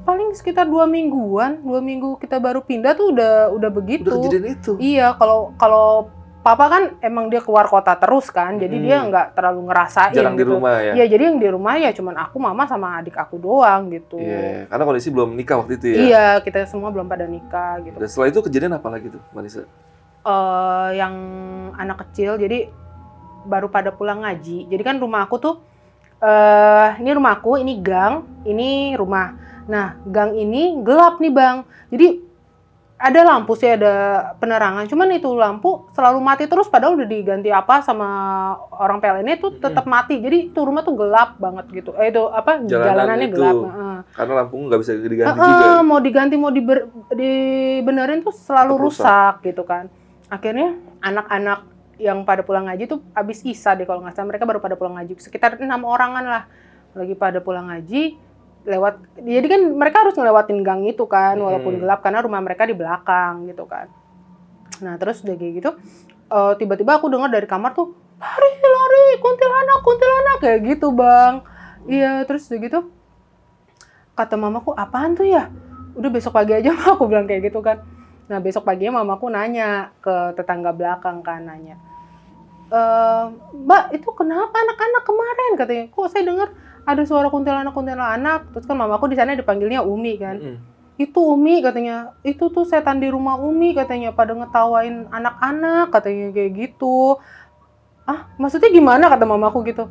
[0.00, 4.46] paling sekitar dua mingguan dua minggu kita baru pindah tuh udah udah begitu Udah kejadian
[4.54, 4.72] itu.
[4.78, 6.08] iya kalau kalau
[6.48, 8.84] papa kan emang dia keluar kota terus kan jadi Hmm.
[8.88, 10.56] dia nggak terlalu ngerasain Jarang di gitu.
[10.56, 10.92] rumah ya.
[10.96, 14.16] Iya, jadi yang di rumah ya cuman aku, mama sama adik aku doang gitu.
[14.16, 15.98] Iya, karena kondisi belum nikah waktu itu ya.
[16.00, 18.00] Iya, kita semua belum pada nikah gitu.
[18.00, 19.68] Dan setelah itu kejadian apa lagi tuh, Manisa?
[20.24, 21.14] Eh, yang
[21.76, 22.72] anak kecil, jadi
[23.44, 24.72] baru pada pulang ngaji.
[24.72, 25.54] Jadi kan rumah aku tuh,
[26.18, 29.36] eh ini rumah aku, ini gang, ini rumah.
[29.68, 31.56] Nah, gang ini gelap nih bang.
[31.92, 32.27] Jadi
[32.98, 33.94] ada lampu sih, ada
[34.36, 34.90] penerangan.
[34.90, 38.08] Cuman itu lampu selalu mati terus, padahal udah diganti apa sama
[38.74, 40.18] orang PLN itu tetap mati.
[40.18, 41.94] Jadi itu rumah tuh gelap banget gitu.
[41.94, 42.58] Eh itu apa?
[42.60, 43.36] Jalanan jalanannya itu.
[43.38, 43.54] gelap.
[43.54, 43.98] heeh.
[44.12, 45.86] Karena lampu nggak bisa diganti Heeh, juga.
[45.86, 46.78] mau diganti mau diber,
[47.14, 49.04] dibenerin tuh selalu Tetap rusak.
[49.06, 49.84] rusak gitu kan
[50.28, 51.64] akhirnya anak-anak
[51.96, 55.00] yang pada pulang ngaji tuh abis isa deh kalau nggak salah mereka baru pada pulang
[55.00, 56.42] ngaji sekitar enam orangan lah
[56.94, 58.14] lagi pada pulang ngaji
[58.68, 61.82] lewat jadi kan mereka harus ngelewatin gang itu kan walaupun Hmm.
[61.82, 63.88] gelap karena rumah mereka di belakang gitu kan.
[64.84, 65.70] Nah terus udah kayak gitu
[66.28, 71.34] eh, tiba-tiba aku dengar dari kamar tuh lari lari kuntilanak kuntilanak kayak gitu bang.
[71.88, 72.80] Iya terus udah gitu
[74.12, 75.48] kata mamaku apaan tuh ya?
[75.96, 77.80] Udah besok pagi aja mah aku bilang kayak gitu kan.
[78.28, 81.80] Nah besok paginya mamaku nanya ke tetangga belakang kan nanya
[82.68, 83.24] "Eh,
[83.64, 85.50] mbak itu kenapa anak-anak kemarin?
[85.56, 86.48] Katanya kok saya dengar
[86.88, 90.40] ada suara kuntilanak kuntilanak terus kan mamaku di sana dipanggilnya Umi kan.
[90.40, 90.56] Mm-mm.
[90.96, 92.16] itu Umi katanya.
[92.24, 94.10] Itu tuh setan di rumah Umi katanya.
[94.16, 97.20] Pada ngetawain anak-anak katanya kayak gitu.
[98.08, 99.12] Ah maksudnya gimana?
[99.12, 99.84] kata mamaku gitu.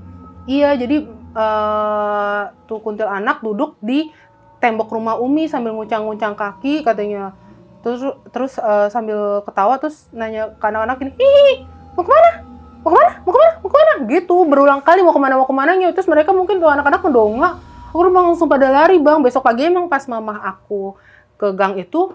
[0.50, 1.06] Iya jadi
[1.38, 4.10] eh tuh kuntilanak duduk di
[4.58, 7.38] tembok rumah Umi sambil nguncang-nguncang kaki katanya.
[7.86, 8.02] Terus
[8.34, 11.62] terus eh, sambil ketawa terus nanya ke anak-anak hihi
[11.94, 12.57] mau ke mana
[12.88, 13.12] mau ke mana?
[13.20, 13.54] Mau ke mana?
[13.60, 13.94] Mau ke mana?
[14.08, 17.54] Gitu berulang kali mau ke mana mau ke mana terus mereka mungkin tuh anak-anak ngedongak
[17.92, 20.94] aku langsung pada lari bang besok pagi emang pas mama aku
[21.42, 22.14] ke gang itu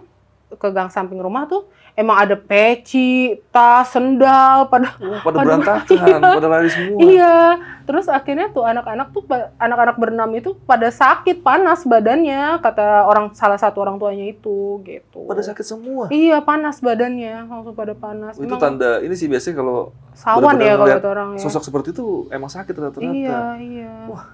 [0.57, 6.21] ke gang samping rumah tuh emang ada peci tas sendal pada Wah, pada Aduh, berantakan,
[6.41, 6.99] pada lari semua.
[7.05, 7.37] Iya,
[7.85, 9.23] terus akhirnya tuh anak-anak tuh
[9.61, 15.29] anak-anak berenam itu pada sakit panas badannya kata orang salah satu orang tuanya itu gitu.
[15.29, 16.09] Pada sakit semua.
[16.09, 18.41] Iya panas badannya langsung pada panas.
[18.41, 21.41] itu Emang tanda ini sih biasanya kalau sawan ya kalau kata orang ya.
[21.45, 22.99] sosok seperti itu emang sakit ternyata.
[23.05, 23.93] Iya iya.
[24.09, 24.25] Wah.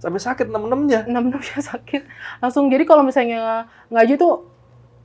[0.00, 1.08] Sampai sakit enam-enamnya.
[1.08, 2.04] Enam enamnya sakit
[2.40, 2.68] langsung.
[2.72, 4.53] Jadi kalau misalnya ngaji tuh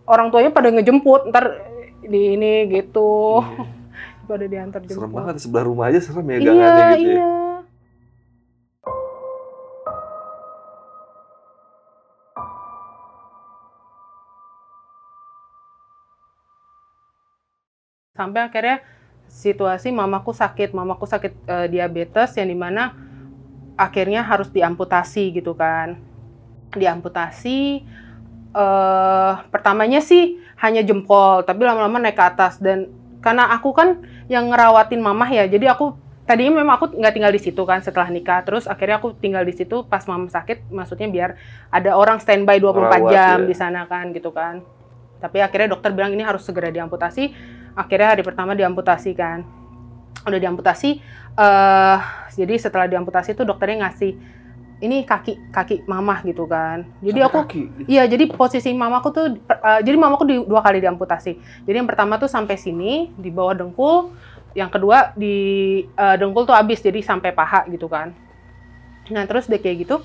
[0.10, 1.45] orang tuanya pada ngejemput ntar
[2.02, 3.63] di ini gitu Iya.
[4.30, 4.98] pada diantar jemput.
[4.98, 7.15] Serem banget sebelah rumah aja serem ya Iya gangannya gitu ya.
[7.17, 7.30] iya.
[18.15, 18.84] Sampai akhirnya
[19.30, 22.91] situasi mamaku sakit, mamaku sakit eh, diabetes yang di mana
[23.80, 25.95] akhirnya harus diamputasi gitu kan.
[26.76, 27.86] Diamputasi,
[28.50, 34.50] eh pertamanya sih hanya jempol, tapi lama-lama naik ke atas dan karena aku kan yang
[34.50, 35.96] ngerawatin mamah ya, jadi aku
[36.30, 39.54] tadinya memang aku nggak tinggal di situ kan setelah nikah, terus akhirnya aku tinggal di
[39.54, 41.34] situ pas mama sakit, maksudnya biar
[41.74, 43.48] ada orang standby 24 Merawat, jam ya.
[43.50, 44.62] di sana kan gitu kan.
[45.20, 47.36] Tapi akhirnya dokter bilang ini harus segera diamputasi.
[47.76, 49.44] Akhirnya hari pertama diamputasi kan.
[50.24, 50.90] Udah diamputasi
[51.40, 51.98] eh
[52.36, 54.16] jadi setelah diamputasi itu dokternya ngasih
[54.80, 56.88] ini kaki kaki mamah gitu kan.
[57.04, 57.39] Jadi aku
[57.89, 61.42] Iya, jadi posisi mamaku tuh, eh, jadi mamaku di, dua kali diamputasi.
[61.65, 64.13] Jadi yang pertama tuh sampai sini di bawah dengkul,
[64.54, 65.34] yang kedua di
[65.89, 68.13] eh, dengkul tuh habis, jadi sampai paha gitu kan.
[69.13, 69.96] Nah terus deh kayak gitu,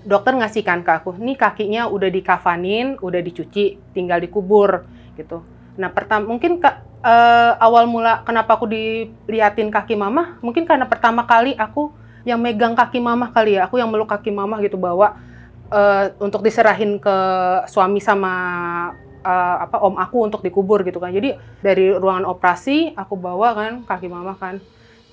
[0.00, 5.44] dokter ngasihkan ke aku, nih kakinya udah dikafanin, udah dicuci, tinggal dikubur gitu.
[5.76, 11.24] Nah pertama mungkin ka- eh, awal mula kenapa aku diliatin kaki mama, mungkin karena pertama
[11.28, 15.16] kali aku yang megang kaki mama kali ya, aku yang meluk kaki mama gitu bawa
[15.72, 17.16] eh, untuk diserahin ke
[17.70, 18.32] suami sama
[19.24, 21.12] eh, apa om aku untuk dikubur gitu kan.
[21.12, 24.60] Jadi dari ruangan operasi aku bawa kan kaki mama kan.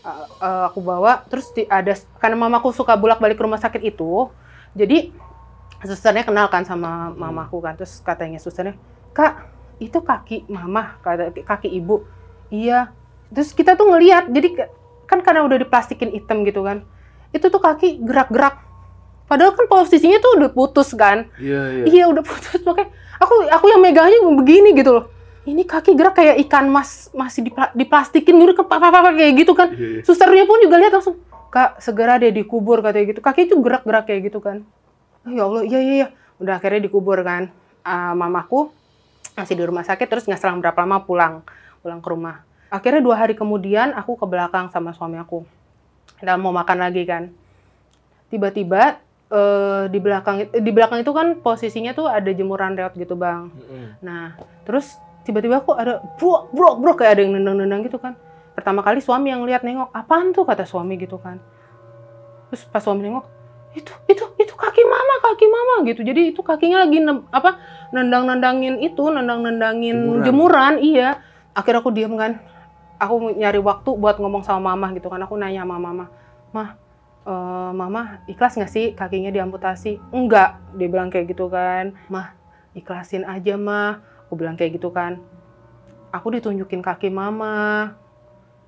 [0.03, 4.27] Eh, eh, aku bawa terus di- ada karena mamaku suka bolak-balik ke rumah sakit itu.
[4.77, 5.11] Jadi
[5.83, 7.77] susternya kenal kan sama mamaku kan.
[7.77, 8.73] Terus katanya susternya,
[9.13, 9.45] "Kak,
[9.77, 12.05] itu kaki mama, kata kaki ibu."
[12.49, 12.89] Iya.
[13.29, 14.71] Terus kita tuh ngelihat, jadi
[15.05, 16.87] kan karena udah diplastikin hitam gitu kan.
[17.35, 18.63] Itu tuh kaki gerak-gerak.
[19.27, 21.27] Padahal kan posisinya tuh udah putus kan.
[21.35, 21.85] Iya, iya.
[21.85, 25.05] Iya udah putus makanya aku aku yang megangnya begini gitu loh.
[25.47, 29.71] Ini kaki gerak kayak ikan mas masih dipla- diplastikin gitu ke apa kayak gitu kan.
[29.71, 30.01] Iya, iya.
[30.03, 31.15] Susternya pun juga lihat langsung,
[31.47, 33.23] "Kak, segera deh dikubur," katanya gitu.
[33.23, 34.67] Kaki itu gerak-gerak kayak gitu kan.
[35.23, 36.07] Oh, ya Allah, iya iya iya.
[36.43, 37.47] Udah akhirnya dikubur kan.
[37.87, 38.75] Ah, mamaku
[39.39, 41.45] masih di rumah sakit terus nggak selang berapa lama pulang
[41.79, 42.43] pulang ke rumah.
[42.67, 45.47] Akhirnya dua hari kemudian aku ke belakang sama suami aku.
[46.17, 47.30] Dan mau makan lagi kan.
[48.27, 53.51] Tiba-tiba eh, di belakang di belakang itu kan posisinya tuh ada jemuran reot gitu bang.
[54.01, 58.15] Nah, terus tiba-tiba aku ada brok brok brok kayak ada yang nendang-nendang gitu kan.
[58.56, 61.38] Pertama kali suami yang lihat nengok, apaan tuh kata suami gitu kan.
[62.49, 63.25] Terus pas suami nengok,
[63.77, 66.01] itu itu itu kaki mama kaki mama gitu.
[66.01, 67.62] Jadi itu kakinya lagi nem- apa
[67.93, 70.25] nendang-nendangin itu, nendang-nendangin Jemuran.
[70.25, 70.73] jemuran.
[70.82, 71.21] iya.
[71.53, 72.41] Akhirnya aku diem kan.
[72.97, 75.21] Aku nyari waktu buat ngomong sama mama gitu kan.
[75.21, 76.05] Aku nanya sama mama,
[76.49, 76.69] mah
[77.25, 80.01] eh, mama ikhlas nggak sih kakinya diamputasi?
[80.10, 81.93] Enggak, dia bilang kayak gitu kan.
[82.10, 82.33] Mah
[82.73, 84.01] ikhlasin aja mah.
[84.27, 85.21] Aku bilang kayak gitu kan.
[86.10, 87.93] Aku ditunjukin kaki mama.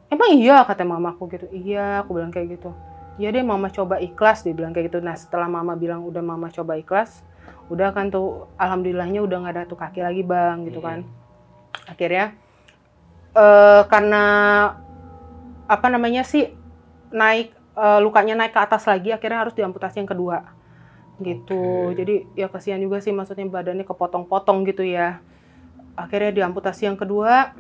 [0.10, 1.46] Emang iya kata mamaku gitu.
[1.54, 2.74] Iya, aku bilang kayak gitu.
[3.20, 5.04] Iya deh mama coba ikhlas dia bilang kayak gitu.
[5.04, 7.20] Nah setelah mama bilang udah mama coba ikhlas,
[7.68, 11.04] udah kan tuh alhamdulillahnya udah nggak ada tuh kaki lagi bang gitu kan.
[11.84, 12.32] Akhirnya
[13.36, 14.24] eh karena
[15.70, 16.50] apa namanya sih
[17.14, 20.38] naik eh, lukanya naik ke atas lagi akhirnya harus diamputasi yang kedua
[21.20, 22.00] gitu Oke.
[22.00, 25.20] jadi ya kasihan juga sih maksudnya badannya kepotong-potong gitu ya
[25.94, 27.54] akhirnya diamputasi yang kedua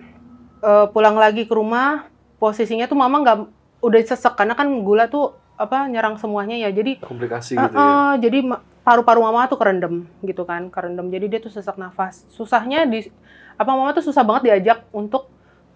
[0.64, 2.08] eh, pulang lagi ke rumah
[2.40, 3.38] posisinya tuh mama nggak
[3.84, 8.16] udah sesek karena kan gula tuh apa nyerang semuanya ya jadi Komplikasi Eh, gitu ya.
[8.16, 8.38] jadi
[8.80, 11.12] paru-paru mama tuh kerendam gitu kan, kerendam.
[11.14, 12.26] Jadi dia tuh sesak nafas.
[12.32, 13.06] Susahnya di
[13.54, 15.28] apa mama tuh susah banget diajak untuk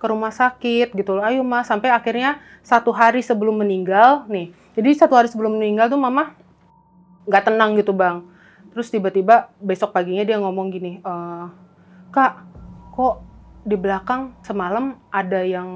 [0.03, 1.23] ke rumah sakit gitu loh.
[1.23, 4.51] Ayo mas, sampai akhirnya satu hari sebelum meninggal nih.
[4.75, 6.35] Jadi satu hari sebelum meninggal tuh mama
[7.23, 8.19] nggak tenang gitu bang.
[8.75, 11.45] Terus tiba-tiba besok paginya dia ngomong gini, "Eh,
[12.11, 12.43] kak,
[12.91, 13.23] kok
[13.63, 15.69] di belakang semalam ada yang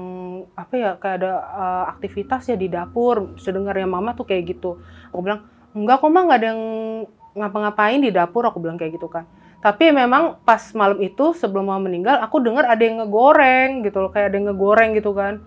[0.52, 3.32] apa ya kayak ada eh, aktivitas ya di dapur.
[3.40, 4.76] Sedengarnya mama tuh kayak gitu.
[5.08, 6.62] Aku bilang enggak kok mah nggak ada yang
[7.32, 8.44] ngapa-ngapain di dapur.
[8.44, 9.24] Aku bilang kayak gitu kan.
[9.58, 14.10] Tapi memang pas malam itu sebelum mama meninggal, aku dengar ada yang ngegoreng gitu loh,
[14.14, 15.42] kayak ada yang ngegoreng gitu kan.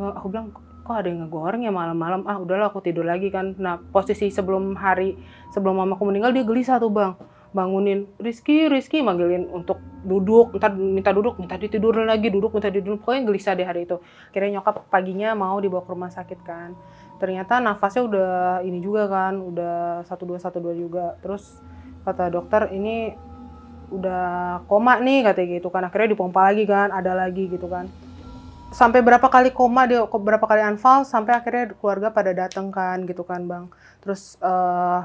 [0.00, 2.24] Eh, Aku bilang kok ada yang ngegoreng ya malam-malam.
[2.24, 3.54] Ah udahlah aku tidur lagi kan.
[3.60, 5.20] Nah posisi sebelum hari
[5.52, 7.12] sebelum mamaku meninggal dia gelisah tuh bang
[7.52, 12.98] bangunin Rizky, Rizky manggilin untuk duduk, ntar minta duduk, minta ditidurin lagi, duduk, minta ditidurin,
[12.98, 14.00] pokoknya gelisah di hari itu.
[14.32, 16.72] Akhirnya nyokap paginya mau dibawa ke rumah sakit kan.
[17.20, 18.32] Ternyata nafasnya udah
[18.64, 21.20] ini juga kan, udah 1212 juga.
[21.20, 21.60] Terus
[22.08, 23.14] kata dokter ini
[23.92, 24.22] udah
[24.66, 25.84] koma nih katanya gitu kan.
[25.84, 27.86] Akhirnya dipompa lagi kan, ada lagi gitu kan.
[28.72, 33.22] Sampai berapa kali koma dia berapa kali anfal sampai akhirnya keluarga pada datang kan gitu
[33.22, 33.68] kan, Bang.
[34.00, 35.00] Terus eh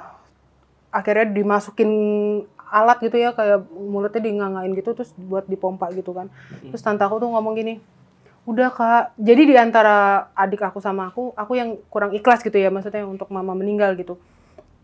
[0.91, 1.91] akhirnya dimasukin
[2.67, 6.27] alat gitu ya kayak mulutnya dingangain gitu terus buat dipompa gitu kan
[6.67, 7.79] terus tante aku tuh ngomong gini
[8.47, 12.71] udah kak jadi di antara adik aku sama aku aku yang kurang ikhlas gitu ya
[12.71, 14.19] maksudnya untuk mama meninggal gitu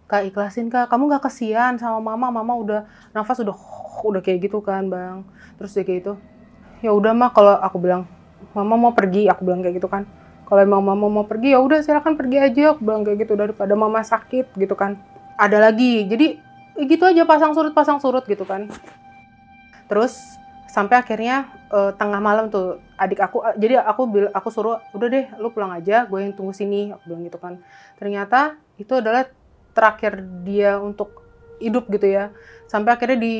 [0.08, 0.92] kak ikhlasin kak.
[0.92, 2.30] Kamu nggak kesian sama mama.
[2.30, 2.82] Mama udah
[3.16, 3.56] nafas udah
[4.04, 5.24] udah kayak gitu kan bang.
[5.58, 6.14] Terus dia kayak gitu.
[6.84, 8.04] Ya udah mah kalau aku bilang
[8.52, 10.04] mama mau pergi aku bilang kayak gitu kan.
[10.44, 13.74] Kalau emang mama mau pergi ya udah silakan pergi aja aku bilang kayak gitu daripada
[13.74, 15.00] mama sakit gitu kan.
[15.40, 16.04] Ada lagi.
[16.06, 16.38] Jadi
[16.84, 18.68] gitu aja pasang surut pasang surut gitu kan.
[19.88, 20.20] Terus
[20.74, 25.08] sampai akhirnya eh, tengah malam tuh adik aku eh, jadi aku bil aku suruh udah
[25.08, 27.62] deh lu pulang aja gue yang tunggu sini aku bilang gitu kan.
[28.02, 29.30] Ternyata itu adalah
[29.74, 31.22] terakhir dia untuk
[31.58, 32.34] hidup gitu ya.
[32.70, 33.36] Sampai akhirnya di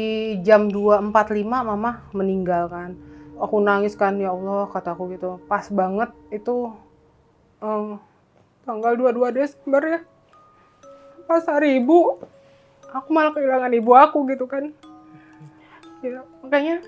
[0.46, 2.94] jam 2.45 mama meninggal kan.
[3.38, 5.42] Aku nangis kan ya Allah kataku gitu.
[5.50, 6.70] Pas banget itu
[7.62, 7.98] em,
[8.66, 10.00] tanggal 22 Desember ya?
[11.26, 12.20] Pas hari ibu
[12.94, 14.70] aku malah kehilangan ibu aku gitu kan.
[16.04, 16.84] Ya makanya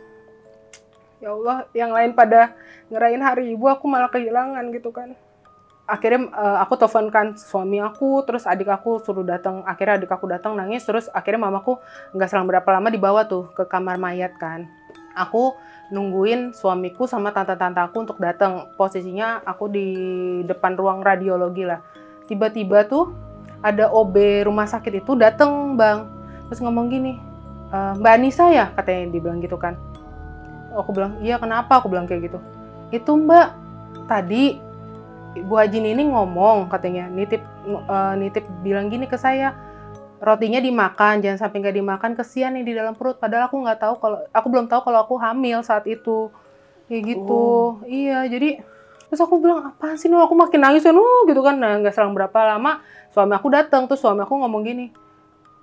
[1.23, 2.53] ya Allah yang lain pada
[2.91, 5.17] ngerayain hari ibu aku malah kehilangan gitu kan
[5.86, 9.62] akhirnya eh, aku teleponkan suami aku terus adik aku suruh datang.
[9.65, 11.78] Akhirnya adik aku datang nangis terus akhirnya mamaku
[12.13, 14.65] nggak selang berapa lama dibawa tuh ke kamar mayat kan.
[15.15, 15.56] Aku
[15.93, 18.74] nungguin suamiku sama tante-tante aku untuk datang.
[18.76, 19.88] Posisinya aku di
[20.43, 21.80] depan ruang radiologi lah.
[22.26, 23.13] Tiba-tiba tuh
[23.62, 26.10] ada OB rumah sakit itu dateng bang.
[26.50, 27.17] Terus ngomong gini
[27.69, 28.74] "E, Mbak Anissa ya?
[28.74, 29.78] Katanya dibilang gitu kan.
[30.76, 31.80] Aku bilang iya kenapa?
[31.80, 32.39] Aku bilang kayak gitu.
[32.91, 33.48] Itu Mbak
[34.10, 34.64] tadi
[35.43, 39.52] Bu Haji Nini ngomong katanya nitip eh, nitip bilang gini ke saya
[40.24, 43.19] rotinya dimakan jangan sampai nggak dimakan kesian nih di dalam perut.
[43.19, 46.32] Padahal aku nggak tahu kalau aku belum tahu kalau aku hamil saat itu.
[46.88, 47.82] Kayak gitu.
[47.89, 48.62] Iya jadi
[49.12, 51.60] terus aku bilang apaan sih nu aku makin nangis kan "Uh," gitu kan.
[51.60, 52.80] Nah nggak selang berapa lama
[53.12, 54.91] suami aku datang terus suami aku ngomong gini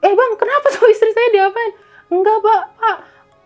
[0.02, 1.72] eh bang kenapa tuh istri saya diapain?
[2.10, 2.62] Enggak pak.
[2.76, 2.96] Pak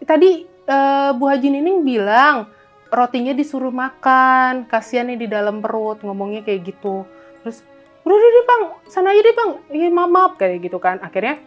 [0.09, 2.49] tadi eh, Bu Haji Nining bilang
[2.93, 7.03] rotinya disuruh makan kasihan nih di dalam perut ngomongnya kayak gitu
[7.43, 7.63] terus
[8.07, 11.43] udah deh bang sana aja deh bang iya maaf, maaf kayak gitu kan akhirnya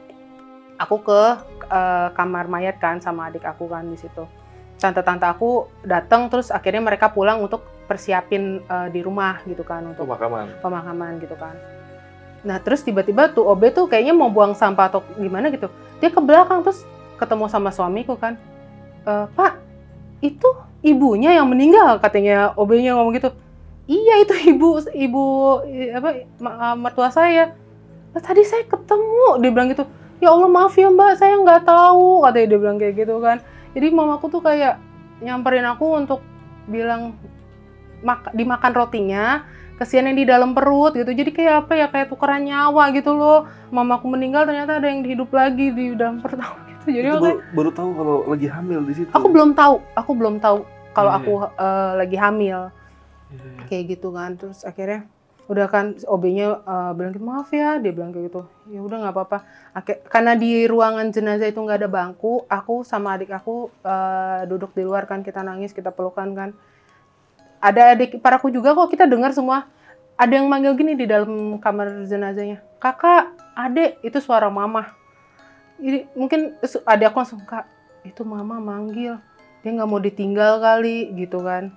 [0.75, 1.21] aku ke
[1.71, 4.27] eh, kamar mayat kan sama adik aku kan di situ
[4.79, 10.07] tante-tante aku datang terus akhirnya mereka pulang untuk persiapin eh, di rumah gitu kan untuk
[10.07, 10.59] Pemakaman.
[10.63, 11.55] pemakaman gitu kan.
[12.39, 15.67] Nah terus tiba-tiba tuh OB tuh kayaknya mau buang sampah atau gimana gitu.
[15.99, 16.87] Dia ke belakang terus
[17.19, 18.39] ketemu sama suamiku kan.
[19.03, 19.59] "E, Pak
[20.23, 20.47] itu
[20.85, 23.29] ibunya yang meninggal katanya OB-nya ngomong gitu.
[23.89, 25.23] Iya itu ibu ibu
[25.97, 27.55] apa ma- mertua saya.
[28.13, 29.85] "Lah, tadi saya ketemu dia bilang gitu.
[30.19, 33.37] Ya Allah maaf ya Mbak saya nggak tahu katanya dia bilang kayak gitu kan.
[33.75, 34.81] Jadi mamaku tuh kayak
[35.19, 36.21] nyamperin aku untuk
[36.69, 37.17] bilang
[37.99, 39.43] mak dimakan rotinya
[39.79, 43.47] kesian yang di dalam perut gitu jadi kayak apa ya kayak tukeran nyawa gitu loh
[43.71, 46.39] mamaku meninggal ternyata ada yang hidup lagi di dalam perut
[46.81, 49.09] gitu jadi Itu baru, baru tahu kalau lagi hamil di situ.
[49.09, 50.57] aku belum tahu aku belum tahu
[50.89, 52.59] kalau Iya, aku eh, lagi hamil.
[53.29, 53.61] Iya.
[53.65, 55.05] kayak gitu kan terus akhirnya
[55.45, 58.41] udah kan OB-nya eh, bilang gitu maaf ya dia bilang kayak gitu.
[58.67, 59.37] Ya udah nggak apa-apa.
[60.07, 64.81] Karena di ruangan jenazah itu nggak ada bangku aku sama adik aku eh, duduk di
[64.81, 66.49] luar kan kita nangis kita pelukan kan.
[67.59, 69.67] Ada adik paraku juga kok kita dengar semua.
[70.15, 74.91] Ada yang manggil gini di dalam kamar jenazahnya kakak adik itu suara mama
[75.79, 77.65] ini mungkin adik aku langsung kak
[78.03, 79.19] itu mama manggil.
[79.59, 81.71] Dia nggak mau ditinggal kali gitu kan.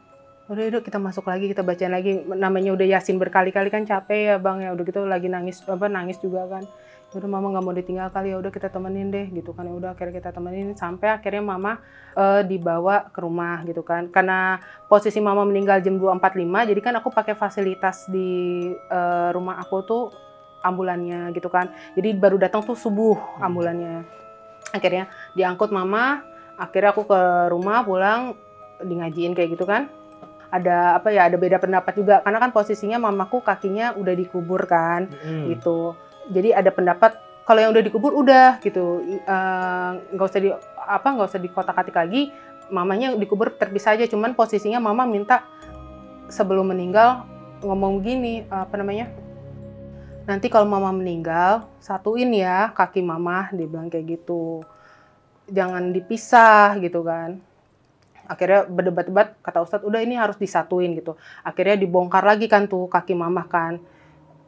[0.51, 2.23] Udah yuk kita masuk lagi kita bacain lagi.
[2.27, 4.63] Namanya udah yasin berkali-kali kan capek ya bang.
[4.63, 6.63] Ya udah gitu lagi nangis apa nangis juga kan.
[7.13, 9.67] Ya udah mama nggak mau ditinggal kali ya udah kita temenin deh gitu kan.
[9.67, 11.83] Ya udah akhirnya kita temenin sampai akhirnya mama
[12.15, 14.11] eh, dibawa ke rumah gitu kan.
[14.15, 19.77] Karena posisi mama meninggal jam 2.45 jadi kan aku pakai fasilitas di eh, rumah aku
[19.83, 20.05] tuh
[20.63, 21.69] ambulannya gitu kan.
[21.99, 24.07] Jadi baru datang tuh subuh ambulannya.
[24.73, 26.23] Akhirnya diangkut mama
[26.57, 27.21] akhirnya aku ke
[27.51, 28.39] rumah pulang
[28.81, 29.91] di ngajiin kayak gitu kan.
[30.53, 32.21] Ada apa ya ada beda pendapat juga.
[32.23, 35.51] Karena kan posisinya mamaku kakinya udah dikubur kan Hmm.
[35.51, 35.99] gitu.
[36.31, 39.03] Jadi ada pendapat kalau yang udah dikubur udah gitu.
[39.03, 42.31] Eh, nggak usah di apa nggak usah dikotak-katik lagi.
[42.73, 44.07] Mamanya dikubur terpisah aja.
[44.07, 45.45] Cuman posisinya mama minta
[46.33, 47.27] sebelum meninggal
[47.63, 49.07] ngomong gini apa namanya
[50.33, 54.65] nanti kalau mama meninggal satuin ya kaki mama dia bilang kayak gitu.
[55.53, 57.37] Jangan dipisah gitu kan.
[58.25, 61.21] Akhirnya berdebat-debat kata Ustadz udah ini harus disatuin gitu.
[61.45, 63.77] Akhirnya dibongkar lagi kan tuh kaki mamah kan.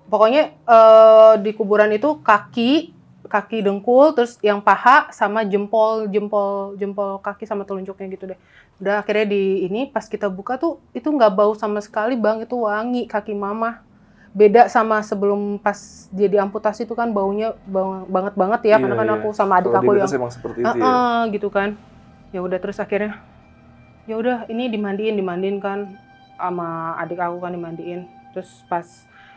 [0.08, 2.96] Pokoknya eh, di kuburan itu kaki
[3.28, 8.40] kaki dengkul terus yang paha sama jempol jempol jempol kaki sama telunjuknya gitu deh.
[8.80, 12.40] Udah akhirnya di ini pas kita buka tuh itu nggak bau sama sekali bang.
[12.40, 13.84] Itu wangi kaki mama
[14.34, 19.00] beda sama sebelum pas dia diamputasi itu kan baunya bau banget banget ya karena Iya,
[19.00, 19.16] kan iya.
[19.22, 20.94] aku sama adik Kalau aku yang emang seperti itu ya.
[21.30, 21.68] Gitu kan
[22.34, 23.22] ya udah terus akhirnya
[24.10, 25.94] ya udah ini dimandiin dimandiin kan
[26.34, 28.82] sama adik aku kan dimandiin terus pas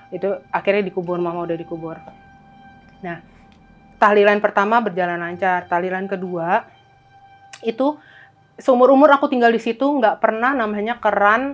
[0.10, 2.02] itu akhirnya dikubur mama udah dikubur
[3.06, 3.22] nah
[4.02, 6.66] tahlilan pertama berjalan lancar tahlilan kedua
[7.62, 8.02] itu
[8.58, 11.54] seumur umur aku tinggal di situ nggak pernah namanya keran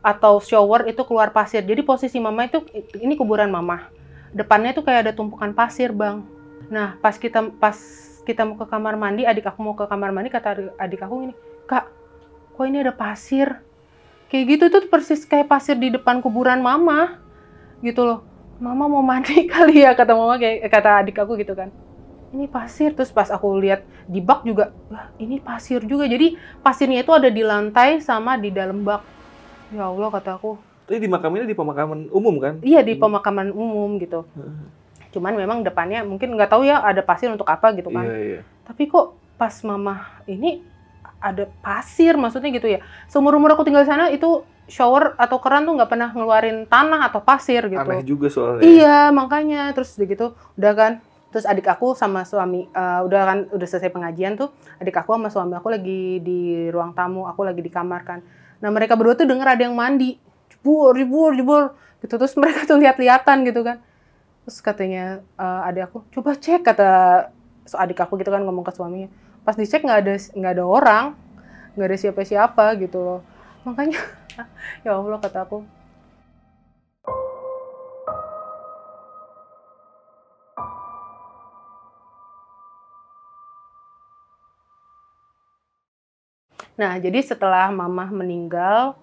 [0.00, 2.62] atau shower itu keluar pasir jadi posisi mama itu
[2.98, 3.90] ini kuburan mama
[4.30, 6.38] depannya tuh kayak ada tumpukan pasir bang
[6.68, 7.76] Nah, pas kita pas
[8.28, 11.34] kita mau ke kamar mandi, adik aku mau ke kamar mandi kata adik- aku gini,
[11.64, 11.88] "Kak,
[12.52, 13.64] kok ini ada pasir?"
[14.28, 17.16] Kayak gitu tuh persis kayak pasir di depan kuburan mama.
[17.80, 18.20] Gitu loh.
[18.60, 21.72] Mama mau mandi kali ya kata mama kayak kata adik aku gitu kan.
[22.36, 26.04] Ini pasir terus pas aku lihat di bak juga, wah ini pasir juga.
[26.04, 29.00] Jadi pasirnya itu ada di lantai sama di dalam bak.
[29.68, 30.56] Ya Allah kata aku,
[30.88, 32.56] Ini di makam ini di pemakaman umum kan?
[32.64, 34.24] iya di pemakaman umum gitu.
[35.12, 38.08] Cuman memang depannya mungkin nggak tahu ya ada pasir untuk apa gitu kan.
[38.08, 38.40] Iya, iya.
[38.64, 40.64] Tapi kok pas mama ini
[41.20, 42.80] ada pasir maksudnya gitu ya.
[43.04, 47.12] Seumur umur aku tinggal di sana itu shower atau keran tuh nggak pernah ngeluarin tanah
[47.12, 47.80] atau pasir gitu.
[47.84, 48.64] Aneh juga soalnya.
[48.64, 50.92] Iya makanya terus gitu udah kan
[51.28, 54.48] terus adik aku sama suami eh, udah kan udah selesai pengajian tuh
[54.80, 58.20] adik aku sama suami aku lagi di ruang tamu aku lagi di kamar kan
[58.58, 60.18] nah mereka berdua tuh denger ada yang mandi.
[60.50, 61.64] Jebur jebur jebur.
[62.02, 62.14] Gitu.
[62.14, 63.82] Terus mereka tuh lihat-lihatan gitu kan.
[64.46, 66.90] Terus katanya eh, adik aku coba cek kata
[67.68, 69.08] so adik aku gitu kan ngomong ke suaminya.
[69.46, 71.04] Pas dicek nggak ada nggak ada orang
[71.78, 73.20] nggak ada siapa-siapa gitu loh.
[73.62, 74.00] Makanya
[74.84, 75.77] ya allah kata aku
[86.78, 88.94] Nah, jadi setelah mama meninggal,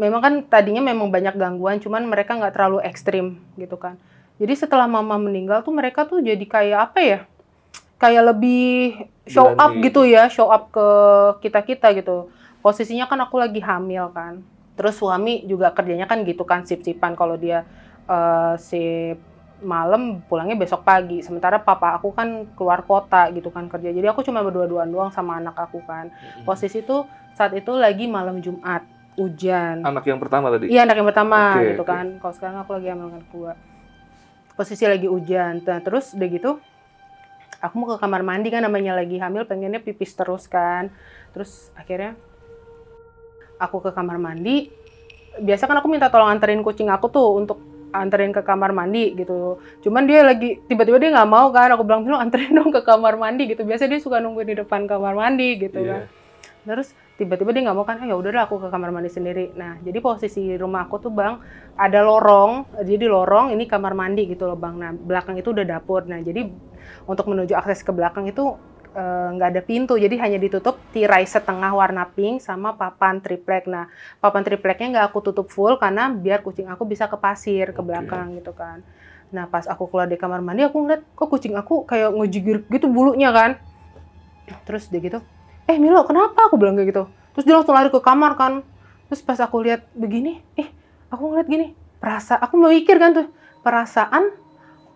[0.00, 4.00] memang kan tadinya memang banyak gangguan, cuman mereka nggak terlalu ekstrim gitu kan.
[4.40, 7.18] Jadi setelah mama meninggal tuh mereka tuh jadi kayak apa ya?
[8.00, 8.96] Kayak lebih
[9.28, 9.84] show up Berani.
[9.84, 10.88] gitu ya, show up ke
[11.44, 12.32] kita-kita gitu.
[12.64, 14.40] Posisinya kan aku lagi hamil kan.
[14.74, 17.68] Terus suami juga kerjanya kan gitu kan, sip-sipan kalau dia
[18.08, 19.20] eh, sip
[19.62, 21.22] malam pulangnya besok pagi.
[21.22, 23.94] Sementara papa aku kan keluar kota gitu kan kerja.
[23.94, 26.10] Jadi aku cuma berdua-duaan doang sama anak aku kan.
[26.42, 28.84] Posisi tuh saat itu lagi malam Jumat,
[29.16, 29.86] hujan.
[29.86, 30.68] Anak yang pertama tadi.
[30.68, 31.90] Iya anak yang pertama Oke, gitu oke.
[31.94, 32.06] kan.
[32.20, 33.52] Kalau sekarang aku lagi hamil anak kedua.
[34.52, 35.64] Posisi lagi hujan.
[35.64, 36.50] Nah, terus udah gitu
[37.62, 40.92] aku mau ke kamar mandi kan namanya lagi hamil pengennya pipis terus kan.
[41.32, 42.18] Terus akhirnya
[43.56, 44.68] aku ke kamar mandi.
[45.40, 49.60] Biasa kan aku minta tolong anterin kucing aku tuh untuk anterin ke kamar mandi gitu.
[49.84, 51.70] Cuman dia lagi tiba-tiba dia nggak mau kan.
[51.76, 53.62] Aku bilang, "Lu anterin dong ke kamar mandi." gitu.
[53.62, 55.88] Biasa dia suka nunggu di depan kamar mandi gitu Iya.
[55.88, 56.02] kan.
[56.62, 59.52] Terus tiba-tiba dia nggak mau kan, "Eh, ya udahlah aku ke kamar mandi sendiri.
[59.54, 61.38] Nah, jadi posisi rumah aku tuh bang
[61.76, 64.74] ada lorong, jadi lorong ini kamar mandi gitu loh bang.
[64.78, 66.06] Nah, belakang itu udah dapur.
[66.08, 66.48] Nah, jadi
[67.06, 68.56] untuk menuju akses ke belakang itu
[68.92, 73.66] eh, nggak ada pintu, jadi hanya ditutup tirai setengah warna pink sama papan triplek.
[73.66, 73.88] Nah,
[74.20, 77.88] papan tripleknya nggak aku tutup full karena biar kucing aku bisa ke pasir ke Oke.
[77.88, 78.84] belakang gitu kan.
[79.32, 82.86] Nah, pas aku keluar dari kamar mandi, aku ngeliat kok kucing aku kayak ngejigir gitu
[82.86, 83.56] bulunya kan.
[84.68, 85.18] Terus dia gitu,
[85.66, 88.60] eh Milo kenapa aku bilang kayak gitu terus dia langsung lari ke kamar kan
[89.08, 90.68] terus pas aku lihat begini eh
[91.08, 91.66] aku ngeliat gini
[91.96, 93.26] perasa aku mikir kan tuh
[93.64, 94.32] perasaan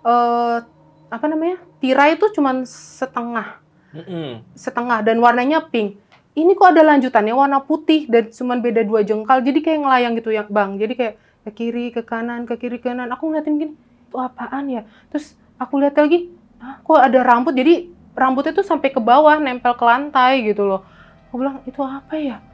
[0.07, 0.59] eh
[1.07, 3.63] apa namanya tirai itu cuman setengah
[3.97, 4.45] Mm-mm.
[4.53, 5.97] setengah dan warnanya pink.
[6.37, 7.33] Ini kok ada lanjutannya?
[7.33, 10.77] Warna putih dan cuman beda dua jengkal jadi kayak ngelayang gitu ya bang.
[10.77, 11.15] Jadi kayak
[11.49, 13.09] ke kiri ke kanan ke kiri ke kanan.
[13.09, 14.85] Aku ngeliatin gini itu apaan ya?
[15.09, 16.29] Terus aku lihat lagi
[16.61, 17.57] ah, kok ada rambut?
[17.57, 20.85] Jadi rambutnya tuh sampai ke bawah nempel ke lantai gitu loh.
[21.33, 22.45] Aku bilang itu apa ya?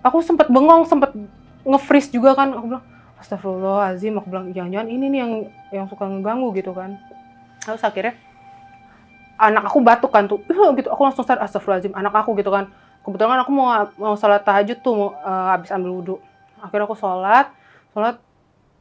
[0.00, 1.12] Aku sempet bengong sempet
[1.66, 2.56] nge-freeze juga kan.
[2.56, 2.84] Aku bilang
[3.20, 4.16] Astagfirullahaladzim.
[4.16, 5.32] Aku bilang jangan-jangan ini nih yang
[5.76, 6.96] yang suka ngeganggu gitu kan?
[7.60, 8.16] Terus akhirnya
[9.36, 10.40] anak aku batuk kan tuh.
[10.78, 12.72] Gitu aku langsung sadar astagfirullahaladzim anak aku gitu kan.
[13.06, 13.68] Kebetulan kan aku mau
[14.00, 16.16] mau sholat tahajud tuh mau eh, habis ambil wudhu.
[16.58, 17.54] Akhirnya aku sholat
[17.94, 18.18] sholat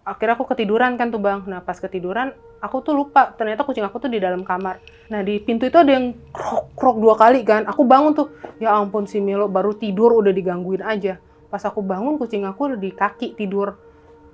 [0.06, 1.46] akhirnya aku ketiduran kan tuh bang.
[1.46, 2.34] Nah pas ketiduran
[2.64, 4.82] aku tuh lupa ternyata kucing aku tuh di dalam kamar.
[5.14, 7.70] Nah di pintu itu ada yang krok krok dua kali kan.
[7.70, 11.22] Aku bangun tuh ya ampun si Milo baru tidur udah digangguin aja.
[11.54, 13.78] Pas aku bangun kucing aku udah di kaki tidur.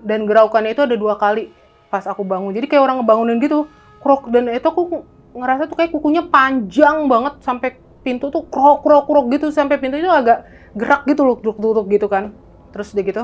[0.01, 1.51] Dan geraukannya itu ada dua kali
[1.91, 2.55] pas aku bangun.
[2.55, 3.67] Jadi kayak orang ngebangunin gitu
[3.99, 4.31] krok.
[4.31, 9.25] Dan itu aku ngerasa tuh kayak kukunya panjang banget sampai pintu tuh krok krok krok
[9.31, 9.49] gitu.
[9.49, 12.35] Sampai pintu itu agak gerak gitu loh duduk duduk gitu kan.
[12.71, 13.23] Terus udah gitu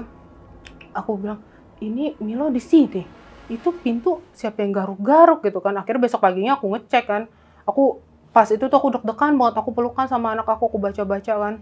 [0.98, 1.40] aku bilang
[1.78, 3.06] ini Milo di sini.
[3.48, 5.78] Itu pintu siapa yang garuk-garuk gitu kan?
[5.78, 7.22] Akhirnya besok paginya aku ngecek kan.
[7.64, 8.02] Aku
[8.34, 9.56] pas itu tuh aku deg-degan banget.
[9.62, 11.56] Aku pelukan sama anak aku aku baca-baca kan.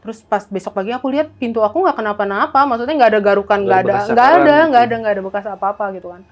[0.00, 2.60] Terus pas besok pagi aku lihat pintu aku nggak kenapa-napa.
[2.68, 4.68] Maksudnya nggak ada garukan Nggak ada nggak ada gitu.
[4.70, 6.22] nggak ada nggak ada bekas apa-apa gitu kan.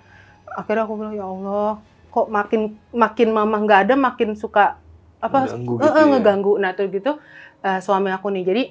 [0.54, 1.82] Akhirnya aku bilang ya Allah
[2.18, 2.60] kok makin
[2.90, 4.74] makin mama nggak ada makin suka
[5.22, 6.10] apa Ngeganggu eh, gitu eh, ya.
[6.10, 6.52] ngeganggu.
[6.58, 7.12] Nah tuh gitu
[7.62, 8.42] eh, suami aku nih.
[8.42, 8.62] Jadi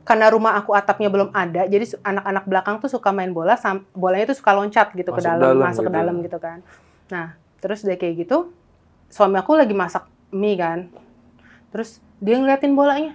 [0.00, 3.54] karena rumah aku atapnya belum ada jadi anak-anak belakang tuh suka main bola
[3.94, 6.22] bolanya tuh suka loncat gitu ke Masuk dalam dalam masuk ke gitu dalam ya.
[6.26, 6.58] gitu kan.
[7.14, 7.26] Nah
[7.62, 8.50] terus dia kayak gitu
[9.06, 10.90] suami aku lagi masak mie kan.
[11.70, 13.14] Terus dia ngeliatin bolanya.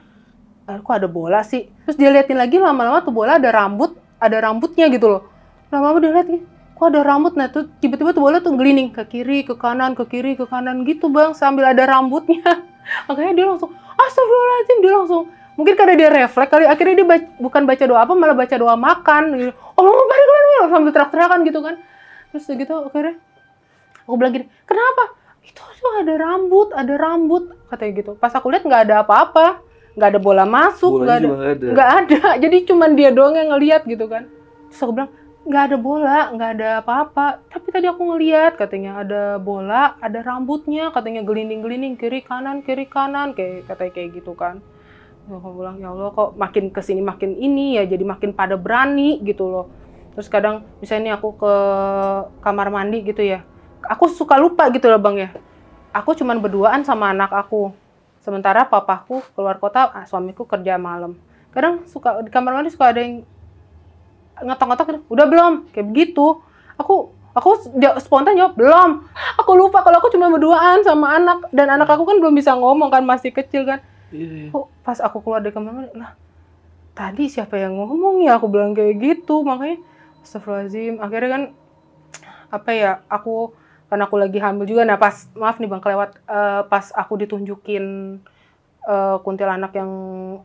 [0.65, 1.67] Eh, kok ada bola sih?
[1.83, 5.21] Terus dia liatin lagi lama-lama tuh bola ada rambut ada rambutnya gitu loh.
[5.69, 6.41] Lama-lama dia liat "Ih,
[6.75, 7.33] kok ada rambut?
[7.39, 10.83] Nah tuh tiba-tiba tuh bola tuh gelining ke kiri ke kanan ke kiri ke kanan
[10.83, 12.43] gitu bang sambil ada rambutnya.
[13.07, 15.23] Makanya dia langsung astagfirullahaladzim dia langsung
[15.55, 18.75] mungkin karena dia refleks kali akhirnya dia baca, bukan baca doa apa malah baca doa
[18.75, 19.23] makan.
[19.39, 19.51] Gitu.
[19.55, 21.75] oh balik balik sambil teriak-teriakan gitu kan.
[22.35, 23.15] Terus gitu akhirnya
[24.03, 25.03] aku bilang gini kenapa?
[25.47, 28.11] Itu tuh ada rambut ada rambut katanya gitu.
[28.19, 29.63] Pas aku lihat nggak ada apa-apa
[29.95, 31.67] nggak ada bola masuk nggak ada.
[31.71, 32.21] nggak ada.
[32.43, 34.27] Jadi cuman dia doang yang ngelihat gitu kan.
[34.67, 35.11] Terus aku bilang
[35.45, 37.45] nggak ada bola, nggak ada apa-apa.
[37.53, 43.37] Tapi tadi aku ngeliat katanya ada bola, ada rambutnya, katanya gelinding-gelinding kiri kanan kiri kanan
[43.37, 44.57] kayak katanya kayak gitu kan.
[45.29, 49.21] Aku bilang ya Allah kok makin ke sini makin ini ya jadi makin pada berani
[49.21, 49.65] gitu loh.
[50.17, 51.53] Terus kadang misalnya aku ke
[52.41, 53.45] kamar mandi gitu ya,
[53.85, 55.29] aku suka lupa gitu loh bang ya.
[55.93, 57.69] Aku cuman berduaan sama anak aku.
[58.25, 61.13] Sementara papaku keluar kota, ah, suamiku kerja malam.
[61.53, 63.21] Kadang suka di kamar mandi suka ada yang
[64.41, 65.53] ngetok-ngetok gitu, udah belum?
[65.71, 66.25] Kayak begitu.
[66.75, 67.49] Aku aku
[67.99, 69.03] spontan jawab belum.
[69.39, 72.91] Aku lupa kalau aku cuma berduaan sama anak dan anak aku kan belum bisa ngomong
[72.91, 73.79] kan masih kecil kan.
[74.13, 74.61] Iya, iya.
[74.85, 76.13] pas aku keluar dari kamar mandi lah
[76.95, 78.39] tadi siapa yang ngomong ya?
[78.39, 79.83] Aku bilang kayak gitu makanya
[80.23, 81.03] Astagfirullahaladzim.
[81.03, 81.43] Akhirnya kan
[82.49, 83.51] apa ya aku
[83.91, 88.17] karena aku lagi hamil juga nah pas maaf nih bang kelewat uh, pas aku ditunjukin
[88.87, 89.91] uh, kuntilanak yang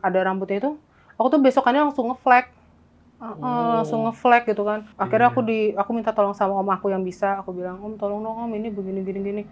[0.03, 0.71] ada rambutnya itu
[1.15, 2.51] aku tuh besokannya langsung ngeflag
[3.21, 4.89] Uh, uh, langsung ngeflag gitu kan.
[4.97, 7.37] Akhirnya aku di aku minta tolong sama om aku yang bisa.
[7.37, 9.43] Aku bilang, "Om, tolong dong Om, ini begini gini gini."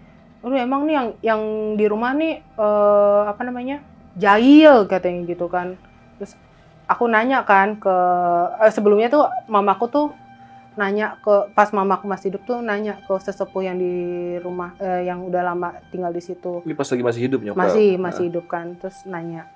[0.42, 1.42] Aduh, emang nih yang yang
[1.78, 3.78] di rumah nih uh, apa namanya?
[4.18, 5.78] jahil katanya gitu kan.
[6.18, 6.34] Terus
[6.90, 7.94] aku nanya kan ke
[8.58, 10.06] uh, sebelumnya tuh mamaku tuh
[10.78, 13.94] nanya ke pas mamaku masih hidup tuh nanya ke sesepuh yang di
[14.40, 16.62] rumah uh, yang udah lama tinggal di situ.
[16.66, 17.60] Ini pas lagi masih hidup nyokap.
[17.60, 18.74] Masih, masih hidup kan.
[18.78, 19.46] Terus nanya,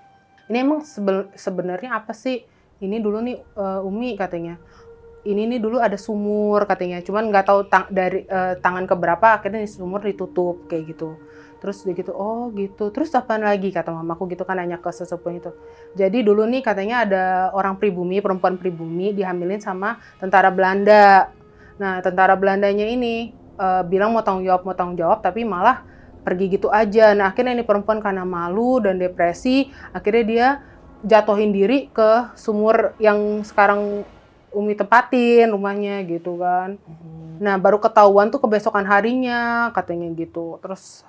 [0.47, 0.87] "Ini emang
[1.35, 2.47] sebenarnya apa sih
[2.85, 4.61] ini dulu nih uh, Umi katanya
[5.25, 9.65] ini nih dulu ada sumur katanya cuman nggak tahu tang dari uh, tangan keberapa akhirnya
[9.65, 11.17] sumur ditutup kayak gitu.
[11.65, 12.93] Terus dia gitu oh gitu.
[12.93, 13.73] Terus apa lagi?
[13.73, 15.51] Kata mamaku gitu kan nanya ke sesepuh itu.
[15.97, 17.25] Jadi dulu nih katanya ada
[17.57, 21.33] orang pribumi perempuan pribumi dihamilin sama tentara Belanda.
[21.81, 25.89] Nah tentara Belandanya ini uh, bilang mau tanggung jawab mau tanggung jawab tapi malah
[26.21, 27.17] pergi gitu aja.
[27.17, 30.49] Nah akhirnya ini perempuan karena malu dan depresi akhirnya dia
[31.05, 34.03] jatuhin diri ke sumur yang sekarang
[34.55, 36.79] Umi tempatin rumahnya gitu kan.
[36.79, 37.43] Hmm.
[37.43, 40.63] Nah baru ketahuan tuh kebesokan harinya katanya gitu.
[40.63, 41.03] Terus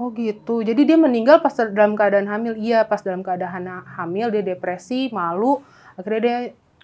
[0.00, 0.64] oh gitu.
[0.64, 2.56] Jadi dia meninggal pas dalam keadaan hamil.
[2.56, 5.60] Iya pas dalam keadaan hamil dia depresi, malu.
[6.00, 6.38] Akhirnya dia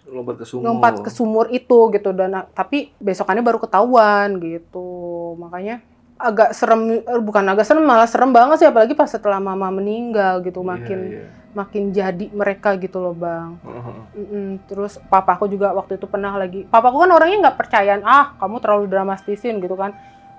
[0.05, 0.63] lompat ke sumur.
[0.69, 5.33] Lompat ke sumur itu gitu dan tapi besokannya baru ketahuan gitu.
[5.41, 5.81] Makanya
[6.21, 10.39] agak serem eh, bukan agak serem malah serem banget sih apalagi pas setelah mama meninggal
[10.47, 13.61] gitu iya, makin yeah, yeah makin jadi mereka gitu loh bang.
[13.61, 14.09] Uh-huh.
[14.17, 14.61] Mm-mm.
[14.65, 18.85] Terus papaku juga waktu itu pernah lagi, papaku kan orangnya nggak percayaan, ah kamu terlalu
[18.89, 19.93] dramastisin gitu kan.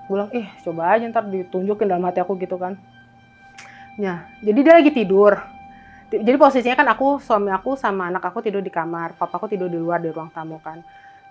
[0.10, 2.76] Gue bilang, ih coba aja ntar ditunjukin dalam hati aku gitu kan.
[3.96, 5.38] Ya, jadi dia lagi tidur.
[6.14, 9.78] Jadi posisinya kan aku, suami aku sama anak aku tidur di kamar, papaku tidur di
[9.78, 10.82] luar di ruang tamu kan.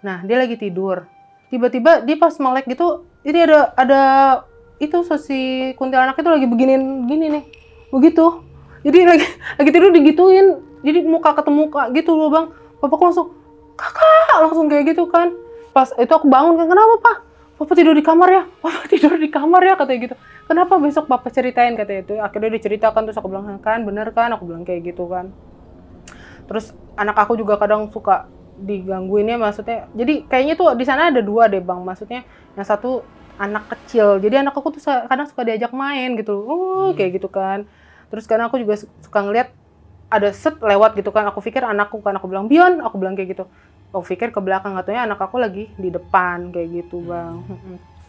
[0.02, 1.06] Nah dia lagi tidur.
[1.50, 4.02] Tiba-tiba dia pas melek gitu, ini ada ada
[4.82, 7.44] itu si kuntilanak itu lagi beginin gini nih,
[7.94, 8.42] begitu
[8.82, 9.26] jadi lagi
[9.58, 10.46] lagi tidur digituin.
[10.82, 12.46] Jadi muka ketemu muka gitu loh bang.
[12.82, 13.28] Bapakku langsung
[13.78, 15.30] kakak langsung kayak gitu kan.
[15.70, 17.16] Pas itu aku bangun kan kenapa pak?
[17.62, 18.42] Papa tidur di kamar ya?
[18.58, 20.14] Papa tidur di kamar ya katanya gitu.
[20.50, 21.78] Kenapa besok papa ceritain?
[21.78, 22.14] katanya itu.
[22.18, 24.34] Akhirnya diceritakan terus aku bilang kan bener kan?
[24.34, 25.30] Aku bilang kayak gitu kan.
[26.50, 28.26] Terus anak aku juga kadang suka
[28.58, 29.86] digangguinnya maksudnya.
[29.94, 31.78] Jadi kayaknya tuh di sana ada dua deh bang.
[31.86, 32.26] Maksudnya
[32.58, 33.06] yang satu
[33.38, 34.18] anak kecil.
[34.18, 36.98] Jadi anak aku tuh kadang suka diajak main gitu oh hmm.
[36.98, 37.70] kayak gitu kan
[38.12, 39.48] terus karena aku juga suka ngeliat
[40.12, 43.32] ada set lewat gitu kan aku pikir anakku kan aku bilang Bion aku bilang kayak
[43.32, 43.44] gitu.
[43.92, 47.40] Aku pikir ke belakang katanya anak aku lagi di depan kayak gitu bang.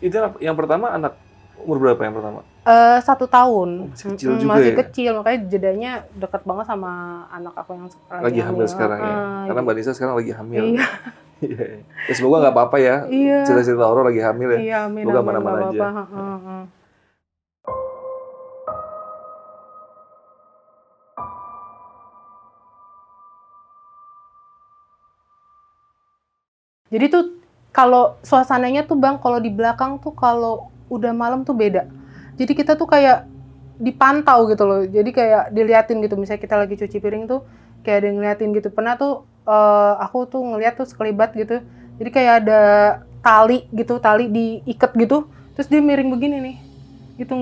[0.03, 1.15] Itu yang pertama anak
[1.63, 2.39] umur berapa yang pertama?
[2.67, 3.87] Uh, satu tahun.
[3.87, 4.77] Oh, masih kecil juga masih ya?
[4.83, 5.11] kecil.
[5.19, 6.91] Makanya jedanya dekat banget sama
[7.31, 8.67] anak aku yang lagi, lagi hamil, hamil.
[8.67, 9.15] sekarang uh, ya
[9.47, 10.65] karena mbak Nisa sekarang lagi hamil.
[11.43, 11.83] Iya.
[12.07, 12.95] ya semoga nggak apa-apa ya.
[13.11, 13.43] Iya.
[13.43, 14.59] cerita-cerita horor lagi hamil ya.
[14.63, 15.75] Iya, semoga mana-mana aja.
[15.75, 16.03] Apa -apa.
[16.15, 16.63] Uh,
[26.93, 27.23] Jadi tuh
[27.73, 31.89] kalau suasananya tuh bang, kalau di belakang tuh kalau udah malam tuh beda.
[32.37, 33.25] Jadi kita tuh kayak
[33.81, 34.85] dipantau gitu loh.
[34.85, 36.13] Jadi kayak diliatin gitu.
[36.13, 37.41] Misalnya kita lagi cuci piring tuh
[37.81, 38.69] kayak ada yang ngeliatin gitu.
[38.69, 41.65] Pernah tuh uh, aku tuh ngeliat tuh sekelibat gitu.
[41.97, 42.61] Jadi kayak ada
[43.25, 45.25] tali gitu, tali diikat gitu.
[45.57, 46.55] Terus dia miring begini nih.
[47.17, 47.33] Gitu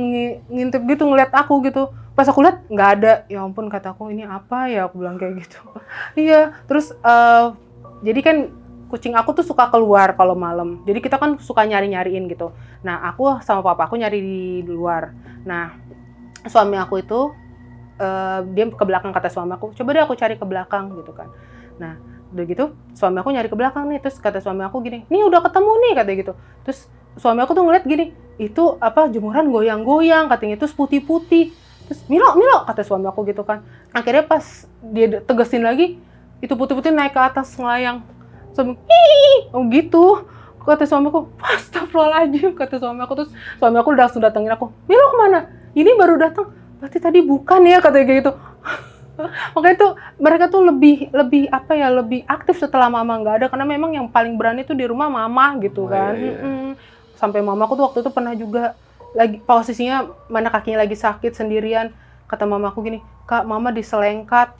[0.48, 1.92] ngintip gitu ngeliat aku gitu.
[2.16, 3.14] Pas aku lihat nggak ada.
[3.28, 4.88] Ya ampun kataku ini apa ya?
[4.88, 5.60] Aku bilang kayak gitu.
[6.16, 6.56] iya.
[6.72, 7.56] Terus uh,
[8.00, 8.38] jadi kan
[8.92, 10.84] kucing aku tuh suka keluar kalau malam.
[10.84, 12.52] Jadi kita kan suka nyari-nyariin gitu.
[12.84, 15.16] Nah, aku sama papa aku nyari di luar.
[15.48, 15.80] Nah,
[16.44, 17.32] suami aku itu
[17.96, 21.32] eh, dia ke belakang kata suami aku, coba deh aku cari ke belakang gitu kan.
[21.80, 21.96] Nah,
[22.36, 25.40] udah gitu suami aku nyari ke belakang nih, terus kata suami aku gini, nih udah
[25.46, 26.34] ketemu nih katanya gitu.
[26.68, 26.80] Terus
[27.16, 28.12] suami aku tuh ngeliat gini,
[28.42, 31.54] itu apa jemuran goyang-goyang katanya terus putih-putih.
[31.92, 33.62] Terus Milo, Milo kata suami aku gitu kan.
[33.92, 36.00] Akhirnya pas dia tegesin lagi,
[36.40, 38.02] itu putih-putih naik ke atas ngelayang.
[38.52, 38.74] Suami,
[39.52, 40.06] oh gitu.
[40.62, 43.14] Kata suami aku, astagfirullahaladzim, kata suami aku.
[43.18, 45.40] Terus suami aku udah langsung datengin aku, Milo ke mana?
[45.74, 48.32] Ini baru datang, berarti tadi bukan ya, katanya kayak gitu.
[49.58, 53.66] Makanya tuh mereka tuh lebih lebih apa ya lebih aktif setelah mama nggak ada karena
[53.68, 56.18] memang yang paling berani tuh di rumah mama gitu Oh, kan.
[56.18, 56.42] iya, iya.
[56.42, 56.72] Mm-mm.
[57.18, 58.74] Sampai mamaku tuh waktu itu pernah juga
[59.14, 61.92] lagi posisinya mana kakinya lagi sakit sendirian
[62.26, 64.56] kata mamaku gini kak mama diselengkat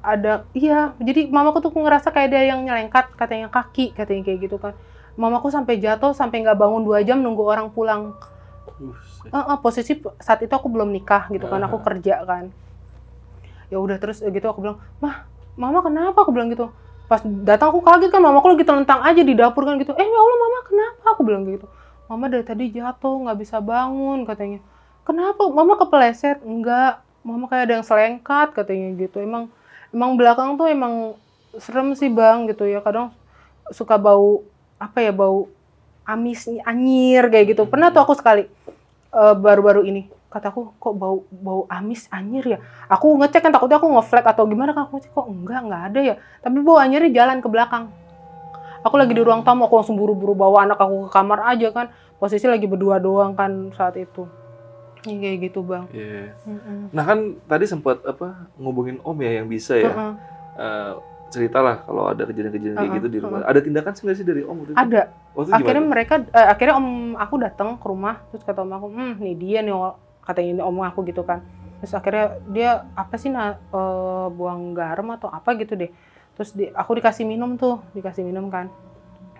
[0.00, 4.56] ada iya jadi mamaku tuh ngerasa kayak ada yang nyelengkat katanya kaki katanya kayak gitu
[4.56, 4.72] kan.
[5.20, 8.16] Mamaku sampai jatuh sampai nggak bangun dua jam nunggu orang pulang.
[9.28, 12.48] Eh, eh, posisi saat itu aku belum nikah gitu kan aku kerja kan.
[13.68, 15.28] Ya udah terus gitu aku bilang mah
[15.60, 16.24] mama kenapa?
[16.24, 16.72] Aku bilang gitu.
[17.04, 19.92] Pas datang aku kaget kan mamaku lagi telentang aja di dapur kan gitu.
[19.92, 21.04] Eh ya Allah mama kenapa?
[21.12, 21.68] Aku bilang gitu.
[22.08, 24.64] Mama dari tadi jatuh nggak bisa bangun katanya.
[25.04, 25.44] Kenapa?
[25.52, 27.04] Mama kepeleset enggak.
[27.20, 29.20] Mama kayak ada yang selengkat katanya gitu.
[29.20, 29.52] Emang
[29.90, 31.18] emang belakang tuh emang
[31.58, 32.82] serem sih bang gitu ya.
[32.82, 33.14] Kadang
[33.70, 34.42] suka bau
[34.80, 35.50] apa ya bau
[36.06, 37.62] amis anyir kayak gitu.
[37.66, 38.46] Pernah tuh aku sekali
[39.14, 40.08] eh, baru-baru ini.
[40.30, 42.58] Kataku kok bau bau amis anyir ya?
[42.86, 44.86] Aku ngecek kan takutnya aku ngeflag atau gimana kan.
[44.86, 46.14] Aku ngecek kok enggak enggak ada ya?
[46.42, 47.90] Tapi bau anyirnya jalan ke belakang.
[48.80, 51.86] Aku lagi di ruang tamu aku langsung buru-buru bawa anak aku ke kamar aja kan.
[52.16, 54.28] Posisi lagi berdua doang kan saat itu
[55.00, 56.36] Ya, kayak gitu bang Iya.
[56.44, 56.92] Mm-mm.
[56.92, 59.92] Nah kan tadi sempat apa ngubungin Om ya yang bisa ya.
[59.92, 60.12] Mm-mm.
[60.60, 60.92] Eh,
[61.30, 63.38] ceritalah kalau ada kejadian-kejadian kayak Uh-uh, gitu di rumah.
[63.46, 64.80] Ada tindakan sih nggak sih dari Om waktu itu?
[64.82, 65.92] ada Waktu itu akhirnya gimana?
[65.94, 69.58] mereka eh, akhirnya om aku datang ke rumah terus kata om aku hmm nih dia
[69.62, 71.40] nih Ol." katanya ini om aku gitu kan
[71.80, 75.88] terus akhirnya dia apa sih nah eh, buang garam atau apa gitu deh
[76.34, 78.68] terus di, aku dikasih minum tuh dikasih minum kan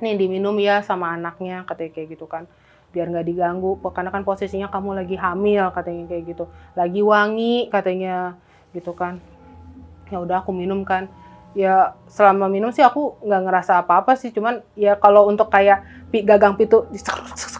[0.00, 2.46] nih diminum ya sama anaknya katanya kayak gitu kan
[2.90, 3.78] biar nggak diganggu.
[3.90, 6.44] Karena kan posisinya kamu lagi hamil katanya kayak gitu.
[6.74, 8.34] Lagi wangi katanya
[8.74, 9.18] gitu kan.
[10.10, 11.06] Ya udah aku minum kan.
[11.50, 14.30] Ya selama minum sih aku nggak ngerasa apa-apa sih.
[14.30, 16.86] Cuman ya kalau untuk kayak pi- gagang pintu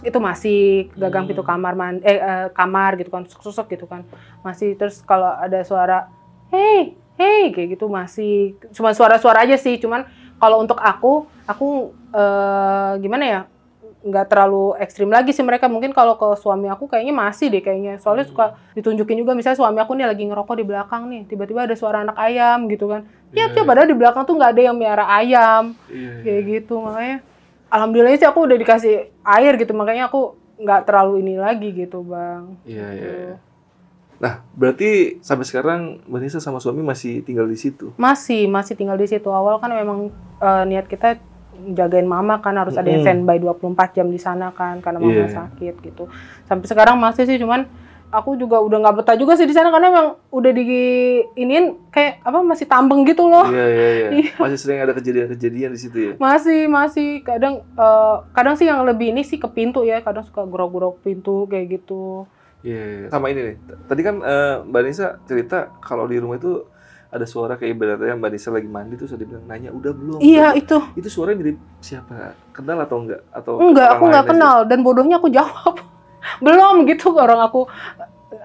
[0.02, 0.90] itu masih.
[0.94, 1.30] Gagang Hmm.
[1.34, 4.06] pintu kamar mandi eh, eh, kamar gitu kan susuk gitu kan.
[4.46, 4.78] Masih.
[4.78, 6.06] Terus kalau ada suara
[6.54, 8.54] hey hey kayak gitu masih.
[8.70, 9.78] Cuma suara-suara aja sih.
[9.82, 10.06] Cuman
[10.38, 13.40] kalau untuk aku aku eh, gimana ya
[14.00, 18.00] nggak terlalu ekstrim lagi sih mereka mungkin kalau ke suami aku kayaknya masih deh kayaknya
[18.00, 18.32] soalnya Hmm.
[18.32, 22.00] suka ditunjukin juga misalnya suami aku nih lagi ngerokok di belakang nih tiba-tiba ada suara
[22.00, 23.60] anak ayam gitu kan ya yeah.
[23.60, 26.22] padahal di belakang tuh nggak ada yang miara ayam Iya, iya.
[26.22, 27.16] kayak gitu makanya
[27.68, 32.56] alhamdulillah sih aku udah dikasih air gitu makanya aku nggak terlalu ini lagi gitu bang
[32.64, 33.20] Iya, iya, Gitu.
[33.22, 33.34] iya.
[34.16, 34.90] Nah, berarti
[35.20, 37.92] sampai sekarang Mbak Nisa sama suami masih tinggal di situ.
[37.96, 41.16] masih masih tinggal di situ awal kan memang eh, niat kita
[41.70, 43.60] jagain mama kan harus ada yang standby 24
[43.92, 45.28] jam di sana kan karena mama Iya.
[45.30, 46.08] sakit gitu
[46.44, 47.68] sampai sekarang masih sih cuman
[48.10, 50.64] aku juga udah nggak betah juga sih di sana karena memang udah di
[51.36, 54.08] iniin kayak apa masih tambeng gitu loh Iya, iya, iya.
[54.18, 54.32] Iya.
[54.36, 56.12] Masih sering ada kejadian-kejadian di situ ya.
[56.16, 60.42] masih masih kadang eh, kadang sih yang lebih ini sih ke pintu ya kadang suka
[60.42, 62.26] grok-grok pintu kayak gitu
[62.60, 63.06] Iya, iya.
[63.08, 63.56] sama ini nih.
[63.88, 66.68] Tadi kan eh, Mbak Nisa cerita kalau di rumah itu
[67.10, 70.18] ada suara kayak ibaratnya Mbak Nisa lagi mandi terus ada bilang nanya udah belum?
[70.22, 70.78] iya itu.
[70.94, 72.38] Itu suaranya mirip siapa?
[72.54, 73.20] Kenal atau enggak?
[73.34, 74.30] Atau enggak aku lain nggak aja?
[74.30, 75.74] kenal dan bodohnya aku jawab.
[76.46, 77.66] Belum gitu orang aku.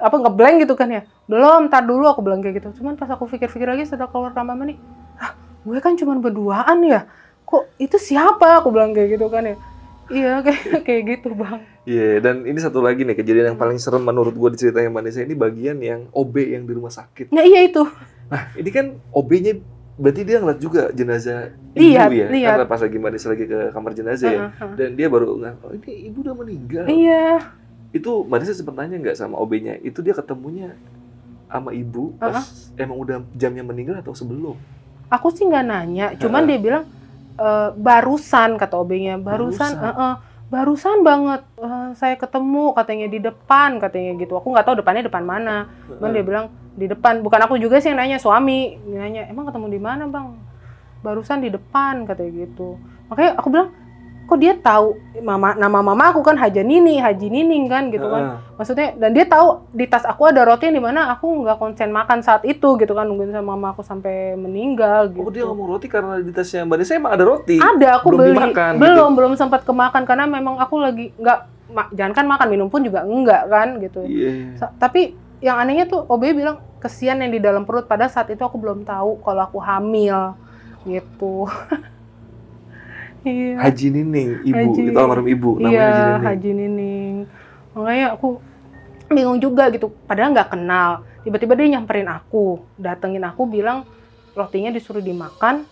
[0.01, 1.05] Apa ngeblank gitu kan ya?
[1.29, 2.81] Belum tar dulu aku bilang kayak gitu.
[2.81, 4.81] Cuman pas aku pikir-pikir lagi setelah keluar kamar mandi
[5.21, 7.05] ah gue kan cuma berduaan ya?
[7.45, 8.65] Kok itu siapa?
[8.65, 9.55] Aku bilang kayak gitu kan ya.
[10.09, 11.61] Iya kayak kayak gitu bang.
[11.85, 15.03] Iya, dan ini satu lagi nih kejadian yang paling serem menurut gua di ceritanya Mbak
[15.05, 17.29] Nisa ini bagian yang OB yang di rumah sakit.
[17.29, 17.85] nah iya itu
[18.31, 19.53] Nah, ini kan OB-nya
[19.95, 22.27] berarti dia ngeliat juga jenazah ibu Lihat, ya?
[22.35, 22.55] lihat.
[22.57, 24.39] Karena pas lagi Mbak Nisa lagi ke kamar jenazah ya.
[24.43, 24.73] Heeh, heeh.
[24.75, 26.85] Dan dia baru nggak, oh ini ibu udah meninggal.
[26.89, 27.25] iya
[27.93, 29.79] Itu Mbak Nisa sempat tanya nggak sama OB-nya?
[29.79, 30.75] Itu dia ketemunya
[31.47, 32.35] sama ibu pas
[32.75, 34.57] emang udah jamnya meninggal atau sebelum?
[35.07, 36.83] aku sih nggak nanya cuman dia bilang
[37.37, 39.85] "Eh, barusan kata OB-nya barusan Barusan.
[39.85, 40.15] eh, eh,
[40.45, 44.37] barusan banget eh, saya ketemu katanya di depan katanya gitu.
[44.37, 45.69] Aku nggak tahu depannya depan mana.
[45.89, 46.45] Cuman dia bilang
[46.77, 47.21] di depan.
[47.25, 48.77] Bukan aku juga sih yang nanya suami.
[48.85, 50.37] Dia nanya emang ketemu di mana bang?
[51.01, 52.77] Barusan di depan katanya gitu.
[53.09, 53.69] Makanya aku bilang
[54.25, 58.23] kok dia tahu mama nama mama aku kan Haja Nini, Haji Nining kan gitu kan.
[58.55, 61.89] Maksudnya dan dia tahu di tas aku ada roti yang di mana aku nggak konsen
[61.89, 65.21] makan saat itu gitu kan nungguin sama mama aku sampai meninggal gitu.
[65.21, 67.57] Oh dia ngomong roti karena di tasnya Mbak Nisa emang ada roti.
[67.57, 68.33] Ada aku belum beli.
[68.33, 68.81] dimakan, gitu.
[68.81, 72.81] belum belum sempat kemakan karena memang aku lagi nggak ma- jangan kan makan minum pun
[72.81, 74.01] juga enggak kan gitu.
[74.03, 74.57] Iya.
[74.57, 78.41] Sa- Tapi yang anehnya tuh OB bilang kesian yang di dalam perut pada saat itu
[78.41, 80.33] aku belum tahu kalau aku hamil
[80.83, 81.45] gitu.
[83.25, 83.57] Iya.
[83.57, 84.81] Haji Nining, ibu, Haji.
[84.85, 86.23] itu almarhum ibu, namanya Iya, Haji Nining.
[86.23, 87.15] Haji Nining.
[87.73, 88.27] Makanya aku
[89.07, 89.89] bingung juga gitu.
[90.05, 90.89] Padahal nggak kenal.
[91.21, 93.81] Tiba-tiba dia nyamperin aku, datengin aku bilang
[94.31, 95.65] rotinya disuruh dimakan.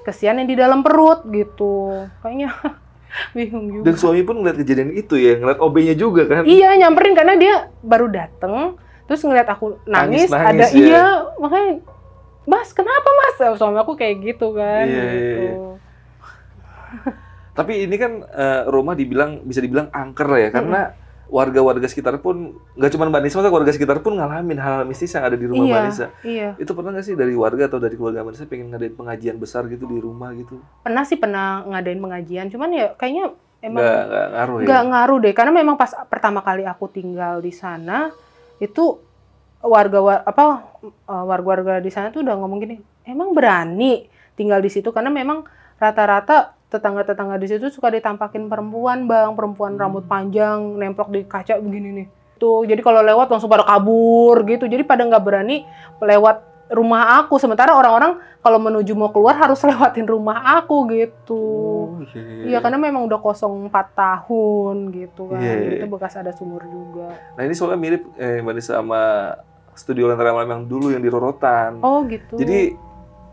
[0.00, 1.92] Kesian yang di dalam perut gitu.
[2.18, 2.48] Kayaknya
[3.36, 4.00] bingung Dan juga.
[4.00, 6.42] suami pun ngeliat kejadian itu ya, ngeliat OB-nya juga kan.
[6.42, 8.80] Iya, nyamperin karena dia baru dateng.
[9.04, 10.68] Terus ngeliat aku nangis, Nangis-nangis ada ya.
[10.72, 11.04] iya,
[11.36, 11.84] makanya
[12.48, 13.36] Mas, kenapa Mas?
[13.54, 14.88] Suami aku kayak gitu kan.
[14.88, 15.42] Iya, iya, gitu.
[15.44, 15.54] iya.
[17.58, 20.80] Tapi ini kan eh, rumah dibilang bisa dibilang angker lah ya, karena
[21.26, 25.22] warga-warga sekitar pun nggak cuma Mbak Nisa, maksudnya warga sekitar pun ngalamin hal mistis yang
[25.22, 26.06] ada di rumah Iya, Mbak Nisa.
[26.22, 26.48] iya.
[26.58, 29.62] Itu pernah nggak sih dari warga atau dari keluarga Mbak Nisa pengen ngadain pengajian besar
[29.66, 30.58] gitu di rumah gitu?
[30.82, 33.30] Pernah sih pernah ngadain pengajian, cuman ya kayaknya
[33.60, 34.66] emang Nggak, nggak ngaruh ya?
[34.66, 38.08] nggak ngaruh deh karena memang pas pertama kali aku tinggal di sana
[38.56, 38.98] itu
[39.60, 40.44] warga wa- apa
[40.82, 45.44] eh, warga-warga di sana tuh udah ngomong gini emang berani tinggal di situ karena memang
[45.76, 49.82] rata-rata tetangga-tetangga di situ suka ditampakin perempuan bang perempuan Hmm.
[49.82, 52.06] rambut panjang nemplok di kaca begini nih
[52.38, 55.66] tuh jadi kalau lewat langsung pada kabur gitu jadi pada nggak berani
[55.98, 61.42] lewat rumah aku sementara orang-orang kalau menuju mau keluar harus lewatin rumah aku gitu
[61.90, 62.56] Oh, iya.
[62.56, 65.42] Iya karena memang udah kosong 4 tahun gitu kan.
[65.42, 65.82] Iya.
[65.82, 67.12] Itu bekas ada sumur juga.
[67.34, 69.02] Nah ini soalnya mirip eh, Mbak Nisa sama
[69.74, 71.82] studio Lentera Malam yang dulu yang di Rorotan.
[71.82, 72.40] Oh gitu.
[72.40, 72.72] Jadi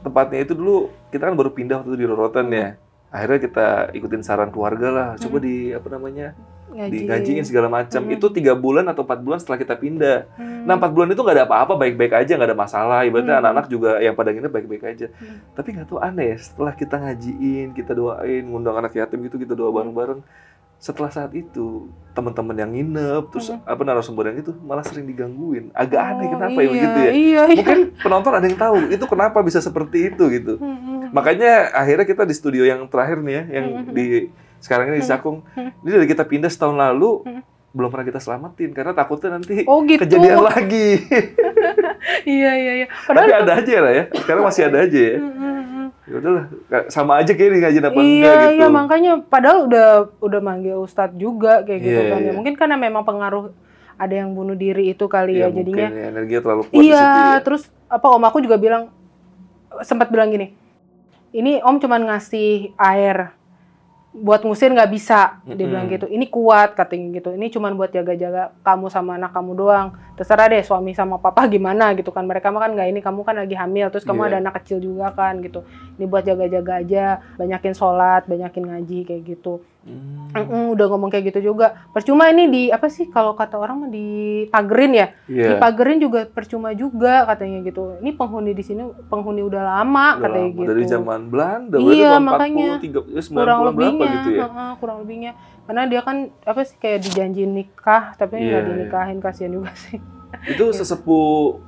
[0.02, 2.76] tempatnya itu dulu kita kan baru pindah waktu itu di Rorotan ya.
[3.18, 6.38] Akhirnya kita ikutin saran keluarga lah, coba di apa namanya
[6.70, 6.92] Ngaji.
[6.94, 8.06] di ngajiin segala macam.
[8.06, 8.14] Hmm.
[8.14, 10.30] Itu tiga bulan atau empat bulan setelah kita pindah.
[10.38, 10.70] Hmm.
[10.70, 13.00] Nah empat bulan itu nggak ada apa-apa, baik-baik aja, nggak ada masalah.
[13.02, 13.42] Ibaratnya Hmm.
[13.42, 15.08] anak-anak juga yang pada nginep baik-baik aja.
[15.18, 15.42] Hmm.
[15.58, 19.74] Tapi nggak tahu aneh, setelah kita ngajiin, kita doain, ngundang anak yatim gitu, kita doa
[19.74, 19.78] Hmm.
[19.82, 20.22] bareng-bareng.
[20.78, 23.66] Setelah saat itu teman-teman yang nginep, terus Hmm.
[23.66, 25.74] apa narasumber yang itu malah sering digangguin.
[25.74, 27.10] Agak aneh Oh, kenapa iya, ya begitu ya?
[27.10, 27.58] Iya, iya.
[27.66, 30.62] Mungkin penonton ada yang tahu itu kenapa bisa seperti itu gitu.
[30.62, 30.97] Hmm, hmm.
[31.12, 34.06] Makanya akhirnya kita di studio yang terakhir nih ya, yang di
[34.58, 35.08] sekarang ini di.
[35.08, 35.46] Cakung.
[35.54, 35.72] Hmm.
[35.82, 37.24] Ini dari kita pindah setahun lalu
[37.72, 40.02] belum pernah kita selamatin karena takutnya nanti Oh gitu.
[40.02, 40.88] kejadian lagi.
[42.24, 42.88] Iya, iya, iya.
[42.88, 44.04] Tapi Padahal ada aja lah ya.
[44.16, 45.18] Sekarang masih ada aja ya.
[46.08, 46.46] Ya udahlah,
[46.88, 48.56] sama aja kayak ini ngaji apa Iya, enggak gitu.
[48.56, 49.88] iya makanya padahal udah
[50.24, 52.20] udah manggil ustadz juga kayak gitu Iya, kan.
[52.20, 52.32] Ya iya.
[52.32, 53.52] mungkin karena memang pengaruh
[54.00, 56.96] ada yang bunuh diri itu kali Iya, ya, jadinya mungkin ya, terlalu kuat di Iya,
[56.96, 57.38] situ ya.
[57.44, 58.88] terus apa om aku juga bilang
[59.84, 60.56] sempat bilang gini,
[61.36, 63.34] ini om cuman ngasih air
[64.18, 65.70] buat ngusir nggak bisa, dia Mm-mm.
[65.70, 66.10] bilang gitu.
[66.10, 67.38] Ini kuat katanya gitu.
[67.38, 69.94] Ini cuman buat jaga-jaga kamu sama anak kamu doang.
[70.18, 72.26] Terserah deh suami sama papa gimana gitu kan.
[72.26, 74.30] Mereka mah kan nggak ini, kamu kan lagi hamil, terus kamu Iya.
[74.34, 75.62] ada anak kecil juga kan gitu.
[76.02, 77.06] Ini buat jaga-jaga aja,
[77.38, 79.62] banyakin sholat, banyakin ngaji kayak gitu.
[79.88, 81.80] Hmm, Mm-mm, udah ngomong kayak gitu juga.
[81.90, 85.08] Percuma ini di apa sih kalau kata orang mah dipagerin ya?
[85.26, 85.56] Iya.
[85.56, 87.96] dipagerin juga percuma juga katanya gitu.
[87.98, 90.70] Ini penghuni di sini penghuni udah lama Udah katanya lama, gitu.
[90.70, 92.70] Dari zaman Belanda, Iya, makanya.
[92.76, 94.42] 40, 30, ya, 90 kurang berapa lebihnya, gitu ya.
[94.46, 95.32] heeh, kurang lebihnya.
[95.64, 98.68] Karena dia kan apa sih kayak dijanji nikah tapi Iya, nggak iya.
[98.70, 99.98] dinikahin kasihan juga sih.
[100.46, 101.64] Itu sesepuh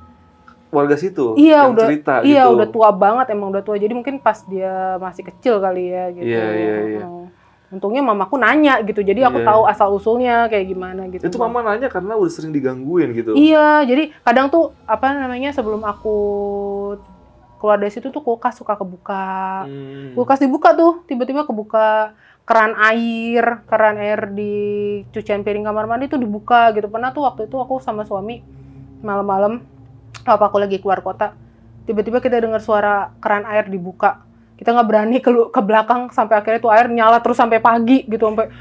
[0.70, 2.54] warga situ Iya, yang udah- cerita Iya gitu.
[2.54, 3.74] udah tua banget emang udah tua.
[3.74, 6.28] Jadi mungkin pas dia masih kecil kali ya gitu.
[6.28, 7.06] Iya, iya, iya.
[7.80, 9.00] Untungnya mamaku nanya gitu.
[9.00, 9.48] Jadi aku Iya.
[9.48, 11.24] tahu asal usulnya kayak gimana gitu.
[11.24, 13.32] Itu mama nanya karena udah sering digangguin gitu.
[13.32, 16.16] Iya, jadi kadang tuh apa namanya sebelum aku
[17.56, 19.64] keluar dari situ tuh kulkas suka kebuka.
[19.64, 20.12] Hmm.
[20.12, 22.12] Kulkas dibuka tuh, tiba-tiba kebuka
[22.44, 24.52] keran air, keran air di
[25.08, 26.92] cucian piring kamar mandi tuh dibuka gitu.
[26.92, 28.44] Pernah tuh waktu itu aku sama suami
[29.00, 29.64] malam-malam
[30.28, 31.32] apa aku lagi keluar kota,
[31.88, 34.28] tiba-tiba kita dengar suara keran air dibuka.
[34.60, 38.28] Kita nggak berani ke, ke belakang sampai akhirnya tuh air nyala terus sampai pagi gitu
[38.28, 38.52] sampai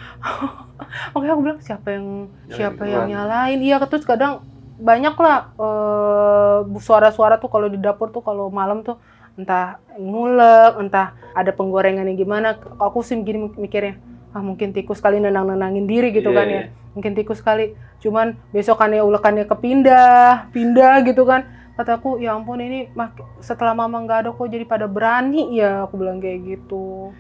[1.14, 3.60] Makanya aku bilang siapa yang Yang siapa yang nyalain?
[3.60, 4.40] Iya, terus kadang
[4.80, 8.96] banyak lah eh, suara-suara tuh kalau di dapur tuh kalau malam tuh
[9.36, 12.56] entah ngulek, entah ada penggorengan yang gimana.
[12.80, 14.00] Aku sih gini mikirnya,
[14.36, 16.60] ah mungkin tikus kali nenang-nenangin diri gitu Iya, kan iya.
[16.60, 16.64] ya.
[16.96, 17.76] Mungkin tikus kali.
[18.00, 21.44] Cuman besokannya ulekannya kepindah, pindah gitu kan.
[21.80, 25.88] Kataku, ya ampun ini mak- setelah mama nggak ada kok jadi pada berani ya.
[25.88, 27.16] Aku bilang kayak gitu.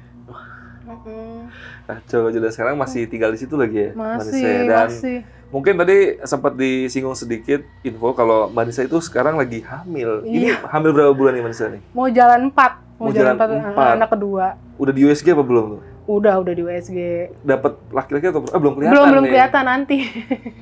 [1.85, 4.61] Nah, coba dan sekarang masih tinggal di situ lagi ya, Masih, Nisa ya?
[4.65, 5.17] Dan masih.
[5.47, 10.25] mungkin tadi sempat disinggung sedikit info kalau Mbak Nisa itu sekarang lagi hamil.
[10.25, 10.55] Ini Iya.
[10.67, 11.81] hamil berapa bulan nih Mbak Nisa nih?
[11.89, 13.95] Mau jalan empat, mau, Mau jalan empat.
[13.95, 14.45] anak kedua.
[14.75, 15.81] Udah di USG apa belum tuh?
[16.09, 16.97] Udah, udah di USG.
[17.45, 19.31] Dapat laki-laki atau eh, belum kelihatan belum belum nih.
[19.37, 19.97] kelihatan nanti.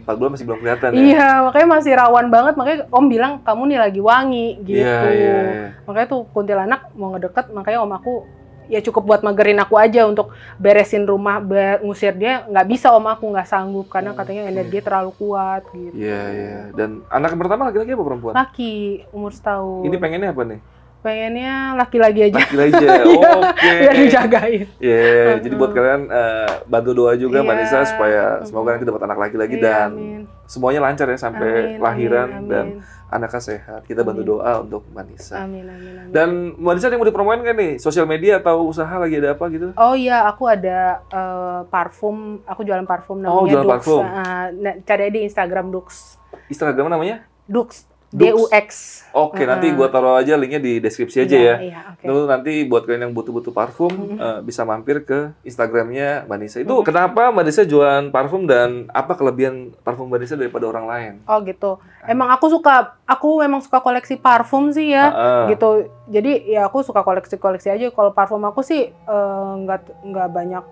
[0.04, 1.00] 4 bulan masih belum kelihatan ya.
[1.00, 2.54] Iya, makanya masih rawan banget.
[2.60, 4.84] Makanya Om bilang kamu nih lagi wangi gitu.
[4.84, 5.68] Iya, iya, iya.
[5.88, 8.14] Makanya tuh kuntilanak mau ngedeket, makanya Om aku
[8.68, 11.40] ya cukup buat magerin aku aja untuk beresin rumah,
[11.80, 12.44] ngusir dia.
[12.52, 14.52] Nggak bisa Om aku nggak sanggup karena katanya Oke.
[14.52, 15.96] energi terlalu kuat gitu.
[15.96, 16.60] Iya, iya.
[16.76, 18.34] Dan anak pertama laki-laki apa perempuan?
[18.36, 19.88] Laki umur setahun.
[19.88, 20.60] Ini pengennya apa nih?
[21.00, 22.42] Pengennya laki-lagi aja.
[22.42, 22.88] Laki aja.
[23.08, 23.72] Iya, Oke.
[23.80, 24.66] Biar dijagain.
[24.78, 25.80] Iya, jadi buat Mm-mm.
[25.80, 27.62] kalian eh, bantu doa juga Mbak Iya.
[27.62, 28.46] Nisa supaya Mm-mm.
[28.46, 30.22] semoga nanti dapat anak laki-lagi Iya, dan amin.
[30.44, 33.08] semuanya lancar ya sampai Amin, lahiran amin, dan amin.
[33.08, 33.82] anaknya sehat.
[33.84, 34.32] Kita bantu Amin.
[34.34, 35.36] doa untuk Mbak Nisa.
[35.38, 36.12] Amin, amin, amin.
[36.12, 37.72] Dan Mbak Nisa ada yang mau dipromoin nggak nih?
[37.78, 39.72] Sosial media atau usaha lagi ada apa gitu?
[39.74, 42.42] Oh iya, aku ada eh, parfum.
[42.44, 43.72] Aku jualan parfum namanya Oh, jualan Dux.
[43.72, 44.04] parfum.
[44.04, 44.50] Nah,
[44.82, 46.18] cari di Instagram Dux.
[46.48, 47.24] Instagram namanya?
[47.44, 47.88] Dux.
[48.08, 48.48] Dux.
[49.12, 49.50] Oke, Uh-uh.
[49.50, 51.56] nanti gua taruh aja linknya di deskripsi aja ya.
[51.60, 52.04] Iya, oke.
[52.06, 54.16] Lalu nanti buat kalian yang butuh-butuh parfum Mhm.
[54.16, 56.58] eh, bisa mampir ke Instagramnya Mbak Nisa.
[56.62, 56.86] Itu Mhm.
[56.86, 61.14] kenapa Mbak Nisa jualan parfum dan apa kelebihan parfum Mbak Nisa daripada orang lain?
[61.26, 61.82] Oh gitu.
[62.06, 65.06] Emang aku suka, aku memang suka koleksi parfum sih ya.
[65.10, 65.92] Ah, Gitu.
[66.08, 67.92] Jadi ya aku suka koleksi-koleksi aja.
[67.92, 70.64] Kalau parfum aku sih eh, nggak nggak banyak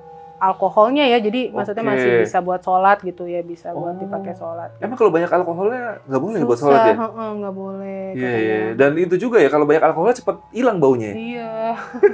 [0.48, 1.18] alkoholnya ya.
[1.18, 1.91] Jadi maksudnya Oke.
[1.91, 4.00] masih bisa buat sholat gitu ya, bisa buat Oh.
[4.00, 4.70] dipakai sholat.
[4.78, 6.96] Emang kalau banyak alkoholnya nggak boleh buat Susah, sholat ya?
[6.96, 8.04] heeh, nggak boleh.
[8.12, 8.39] Iya, katanya.
[8.39, 8.60] iya.
[8.76, 11.12] Dan itu juga ya kalau banyak alkohol cepat hilang baunya.
[11.12, 11.52] Iya.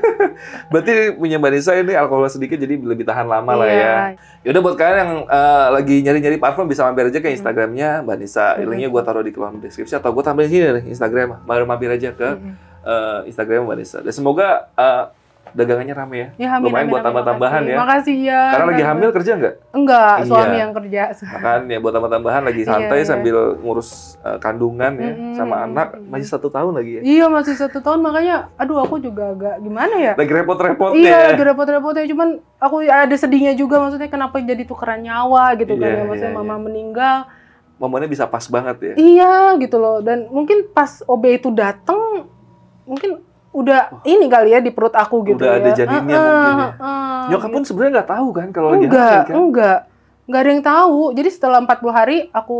[0.71, 3.77] Berarti punya Mbak Nisa ini alkohol sedikit jadi lebih tahan lama lah Iya.
[3.77, 3.95] ya.
[4.43, 7.35] Yaudah buat kalian yang eh, lagi nyari-nyari parfum bisa mampir aja ke Mhm.
[7.35, 8.45] Instagramnya Mbak Nisa.
[8.55, 8.65] Mhm.
[8.67, 11.43] Linknya gue taruh di kolom deskripsi atau gue tambahin sini nih Instagram.
[11.43, 12.53] Baru mampir aja ke Mm-mm.
[12.83, 13.97] eh, Instagram Mbak Nisa.
[13.99, 15.03] Dan semoga eh,
[15.51, 16.27] dagangannya rame ya.
[16.35, 17.77] Ya, amin, Lumayan amin, buat tambah-tambahan ya.
[17.77, 18.41] Makasih ya.
[18.51, 19.53] Karena lagi Enggak, hamil kerja nggak?
[19.71, 20.27] Enggak, Iya.
[20.27, 21.01] suami yang kerja.
[21.11, 23.09] Makan ya buat tambah-tambahan lagi santai Iya, iya.
[23.09, 23.89] sambil ngurus
[24.21, 27.01] eh, kandungan ya Mm-mm, sama anak masih satu tahun lagi ya.
[27.01, 30.13] Iya masih satu tahun makanya, aduh aku juga agak gimana ya?
[30.15, 30.99] Lagi repot-repotnya.
[30.99, 31.27] Iya, ya.
[31.33, 32.05] lagi repot-repotnya.
[32.07, 36.03] Cuman aku ada sedihnya juga maksudnya kenapa jadi tukeran nyawa gitu kan Iya, ya.
[36.07, 37.17] Maksudnya iya, mama meninggal.
[37.81, 38.93] Momennya bisa pas banget ya.
[38.93, 40.05] Iya gitu loh.
[40.05, 42.29] Dan mungkin pas OB itu datang,
[42.85, 45.59] mungkin udah ini kali ya di perut aku gitu Udah ya.
[45.59, 46.69] ada janinnya Heeh, mungkin ya.
[46.71, 47.55] heeh, Nyokap gitu.
[47.55, 49.35] pun sebenarnya nggak tahu kan kalau lagi enggak, hamil kan.
[49.35, 49.79] enggak.
[50.21, 51.01] Enggak ada yang tahu.
[51.11, 52.59] Jadi setelah 40 hari aku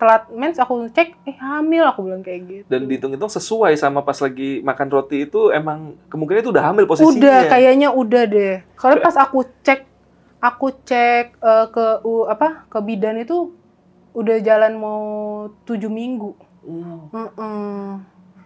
[0.00, 2.66] telat mens, aku cek, eh hamil aku bilang kayak gitu.
[2.66, 7.12] Dan dihitung-hitung sesuai sama pas lagi makan roti itu emang kemungkinan itu udah hamil posisinya.
[7.12, 8.54] Udah, kayaknya udah deh.
[8.80, 9.80] Soalnya pas aku cek,
[10.40, 13.52] aku cek eh, ke u- apa ke bidan itu
[14.16, 15.02] udah jalan mau
[15.68, 16.32] tujuh minggu.
[16.64, 17.12] Hmm.
[17.12, 17.88] Heeh.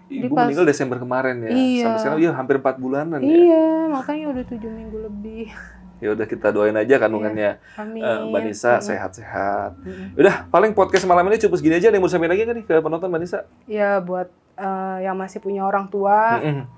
[0.06, 1.50] Ibu pas- meninggal Desember kemarin ya.
[1.50, 1.82] Iya.
[1.82, 3.26] Sampai sekarang dia hampir 4 bulanan ya.
[3.26, 5.46] Iya, makanya udah tujuh minggu lebih.
[5.96, 8.04] Ya udah kita doain aja kandungannya Amin.
[8.04, 9.80] eh, Mbak Nisa sehat-sehat.
[9.80, 10.12] Mm-mm.
[10.12, 11.96] Udah, paling podcast malam ini cukup segini aja nih.
[11.96, 13.48] Mau sampaikan lagi nih ke penonton Mbak Nisa?
[13.64, 16.68] Ya buat eh, yang masih punya orang tua, Mm-mm.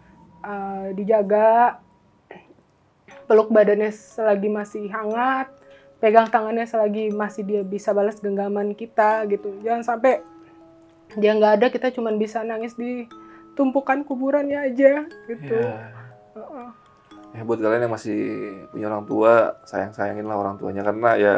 [0.41, 1.83] eh, dijaga,
[3.27, 5.51] peluk badannya selagi masih hangat,
[5.99, 9.51] pegang tangannya selagi masih dia bisa balas genggaman kita gitu.
[9.61, 10.23] Jangan sampai
[11.17, 13.09] dia nggak ada kita cuman bisa nangis di
[13.57, 15.57] tumpukan kuburannya aja gitu.
[15.57, 15.95] Ya.
[16.37, 16.69] Heeh.
[17.37, 18.21] Ya buat kalian yang masih
[18.73, 21.35] punya orang tua, sayang-sayangin lah orang tuanya karena ya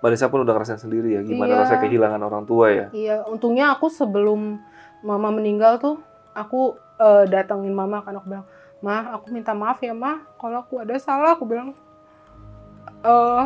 [0.00, 1.60] Mbak pun udah ngerasain sendiri ya gimana Iya.
[1.64, 2.86] rasanya kehilangan orang tua ya.
[2.92, 4.60] Iya, untungnya aku sebelum
[5.00, 5.96] mama meninggal tuh
[6.36, 8.46] aku eh, datengin mama kan aku bilang,
[8.84, 11.72] "Ma, aku minta maaf ya, Ma, kalau aku ada salah." Aku bilang
[13.04, 13.44] eh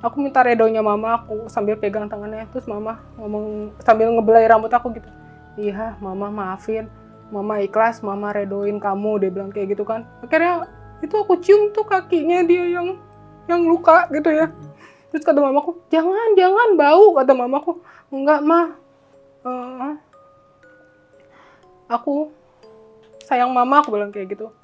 [0.00, 4.92] aku minta redonya mama aku sambil pegang tangannya terus mama ngomong sambil ngebelai rambut aku
[4.96, 5.08] gitu.
[5.60, 6.88] Iya, mama maafin.
[7.30, 10.02] Mama ikhlas, mama redoin kamu, dia bilang kayak gitu kan.
[10.18, 10.66] Akhirnya
[10.98, 12.98] itu aku cium tuh kakinya dia yang
[13.46, 14.50] yang luka gitu ya.
[15.10, 17.82] Terus kata mamaku, jangan, jangan bau, kata mamaku.
[18.14, 18.66] Enggak, mah.
[19.42, 19.94] Eh,
[21.90, 22.30] aku
[23.26, 24.54] sayang mama, aku bilang kayak gitu.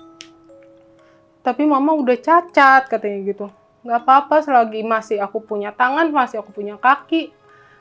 [1.43, 3.47] Tapi mama udah cacat, katanya gitu.
[3.87, 7.31] Nggak apa-apa selagi masih aku punya tangan, masih aku punya kaki.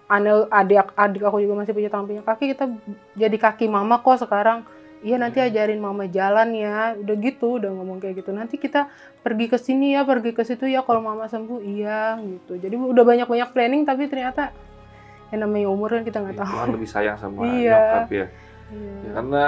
[0.06, 2.54] Adik, adik aku juga masih punya tangan, punya kaki.
[2.54, 2.70] Kita
[3.18, 4.62] jadi kaki mama kok sekarang.
[5.02, 6.94] Iya nanti ajarin mama jalan ya.
[6.94, 8.30] Udah gitu, udah ngomong kayak gitu.
[8.30, 8.86] Nanti kita
[9.26, 10.86] pergi ke sini ya, pergi ke situ ya.
[10.86, 12.54] Kalau mama sembuh, iya gitu.
[12.58, 14.54] Jadi udah banyak-banyak planning, tapi ternyata
[15.34, 16.54] yang namanya umur kan kita nggak tahu.
[16.54, 17.74] Tuhan lebih sayang sama Iya.
[17.74, 18.26] nyokap ya.
[18.70, 18.94] Iya.
[18.94, 19.44] Ya, karena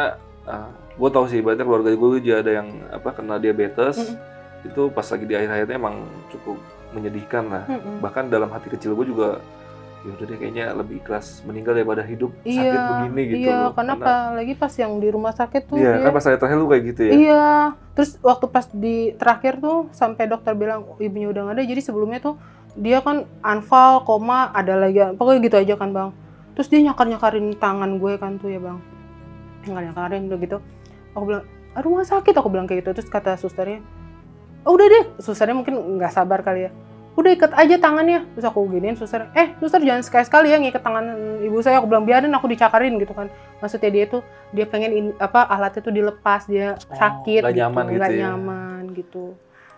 [0.97, 3.97] gue tau sih, berarti keluarga gue juga ada yang apa kena diabetes.
[4.01, 4.37] Mm-mm.
[4.66, 5.95] Itu pas lagi di akhir-akhirnya emang
[6.30, 6.58] cukup
[6.95, 7.64] menyedihkan lah.
[7.68, 7.99] Mm-mm.
[7.99, 9.38] Bahkan dalam hati kecil gue juga,
[10.05, 13.39] ya udah deh kayaknya lebih ikhlas meninggal daripada hidup sakit Iya, begini gitu.
[13.43, 13.72] iya, loh.
[13.76, 13.93] karena
[14.32, 16.84] lagi pas yang di rumah sakit tuh Iya, dia, kan pas saya terakhir lu kayak
[16.95, 17.12] gitu ya.
[17.12, 17.45] Iya,
[17.97, 21.82] terus waktu pas di terakhir tuh sampai dokter bilang "Oh, ibunya udah nggak ada, jadi
[21.84, 22.36] sebelumnya tuh
[22.78, 26.10] dia kan anfal, koma, ada lagi, pokoknya gitu aja kan bang.
[26.55, 28.78] Terus dia nyakar nyakarin tangan gue kan tuh ya bang,
[29.66, 30.58] nyakar nyakarin udah gitu.
[31.18, 31.43] Aku bilang,
[31.74, 33.01] "Ah, rumah sakit, aku bilang kayak gitu.
[33.01, 33.82] Terus kata susternya,
[34.68, 35.03] oh, udah deh.
[35.24, 36.72] Susternya mungkin nggak sabar kali ya.
[37.18, 38.28] Udah ikat aja tangannya.
[38.38, 39.32] Terus aku giniin suster.
[39.34, 41.05] Eh suster jangan sekali sekali ya ngikat tangan
[41.41, 41.82] ibu saya.
[41.82, 43.32] Aku bilang biarin aku dicakarin gitu kan.
[43.63, 44.22] Maksudnya dia tuh
[44.53, 47.61] dia pengen in, apa alatnya tuh dilepas dia sakit nggak gitu.
[47.63, 48.20] nyaman gitu nggak ya.
[48.30, 49.26] nyaman gitu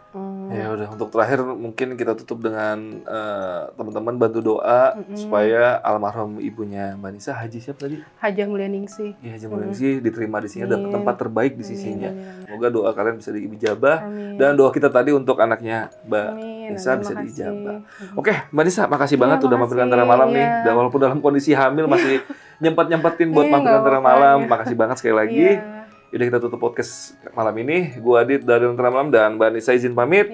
[0.10, 0.49] Hmm.
[0.49, 5.14] Ya udah untuk terakhir mungkin kita tutup dengan eh, teman-teman bantu doa Mm-mm.
[5.14, 8.01] supaya almarhum ibunya Mbak Nisa Haji siapa tadi?
[8.18, 10.89] Hajah Mulia Ningsih Ya Haji Mulyaningsih diterima di sini Amin.
[10.89, 12.10] tempat terbaik di sisinya.
[12.10, 14.34] Amin, amin, Semoga doa kalian bisa diijabah amin.
[14.36, 16.28] dan doa kita tadi untuk anaknya Mbak.
[16.28, 17.22] Amin, Nisa amin, bisa makasih.
[17.22, 17.78] diijabah.
[18.16, 20.41] Oke, Mbak Nisa, makasih Iya, banget udah mampir makasih, antara malam nih.
[20.41, 20.64] iya.
[20.64, 22.26] Dan walaupun dalam kondisi hamil masih
[22.64, 24.38] nyempet-nyempetin buat Iya, mampir antara malam.
[24.41, 24.49] iya.
[24.49, 25.47] Makasih banget sekali lagi.
[25.53, 25.78] Iya,
[26.10, 27.93] Udah kita tutup podcast malam ini.
[28.01, 30.30] Gua Adit dari antara malam dan Mbak Nisa izin pamit.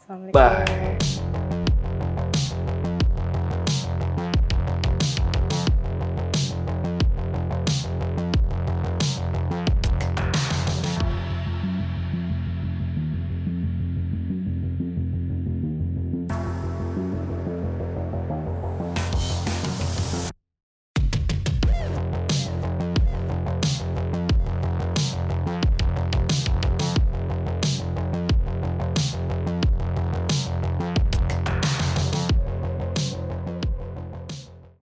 [0.00, 0.34] Assalamualaikum.
[0.34, 1.19] Bye.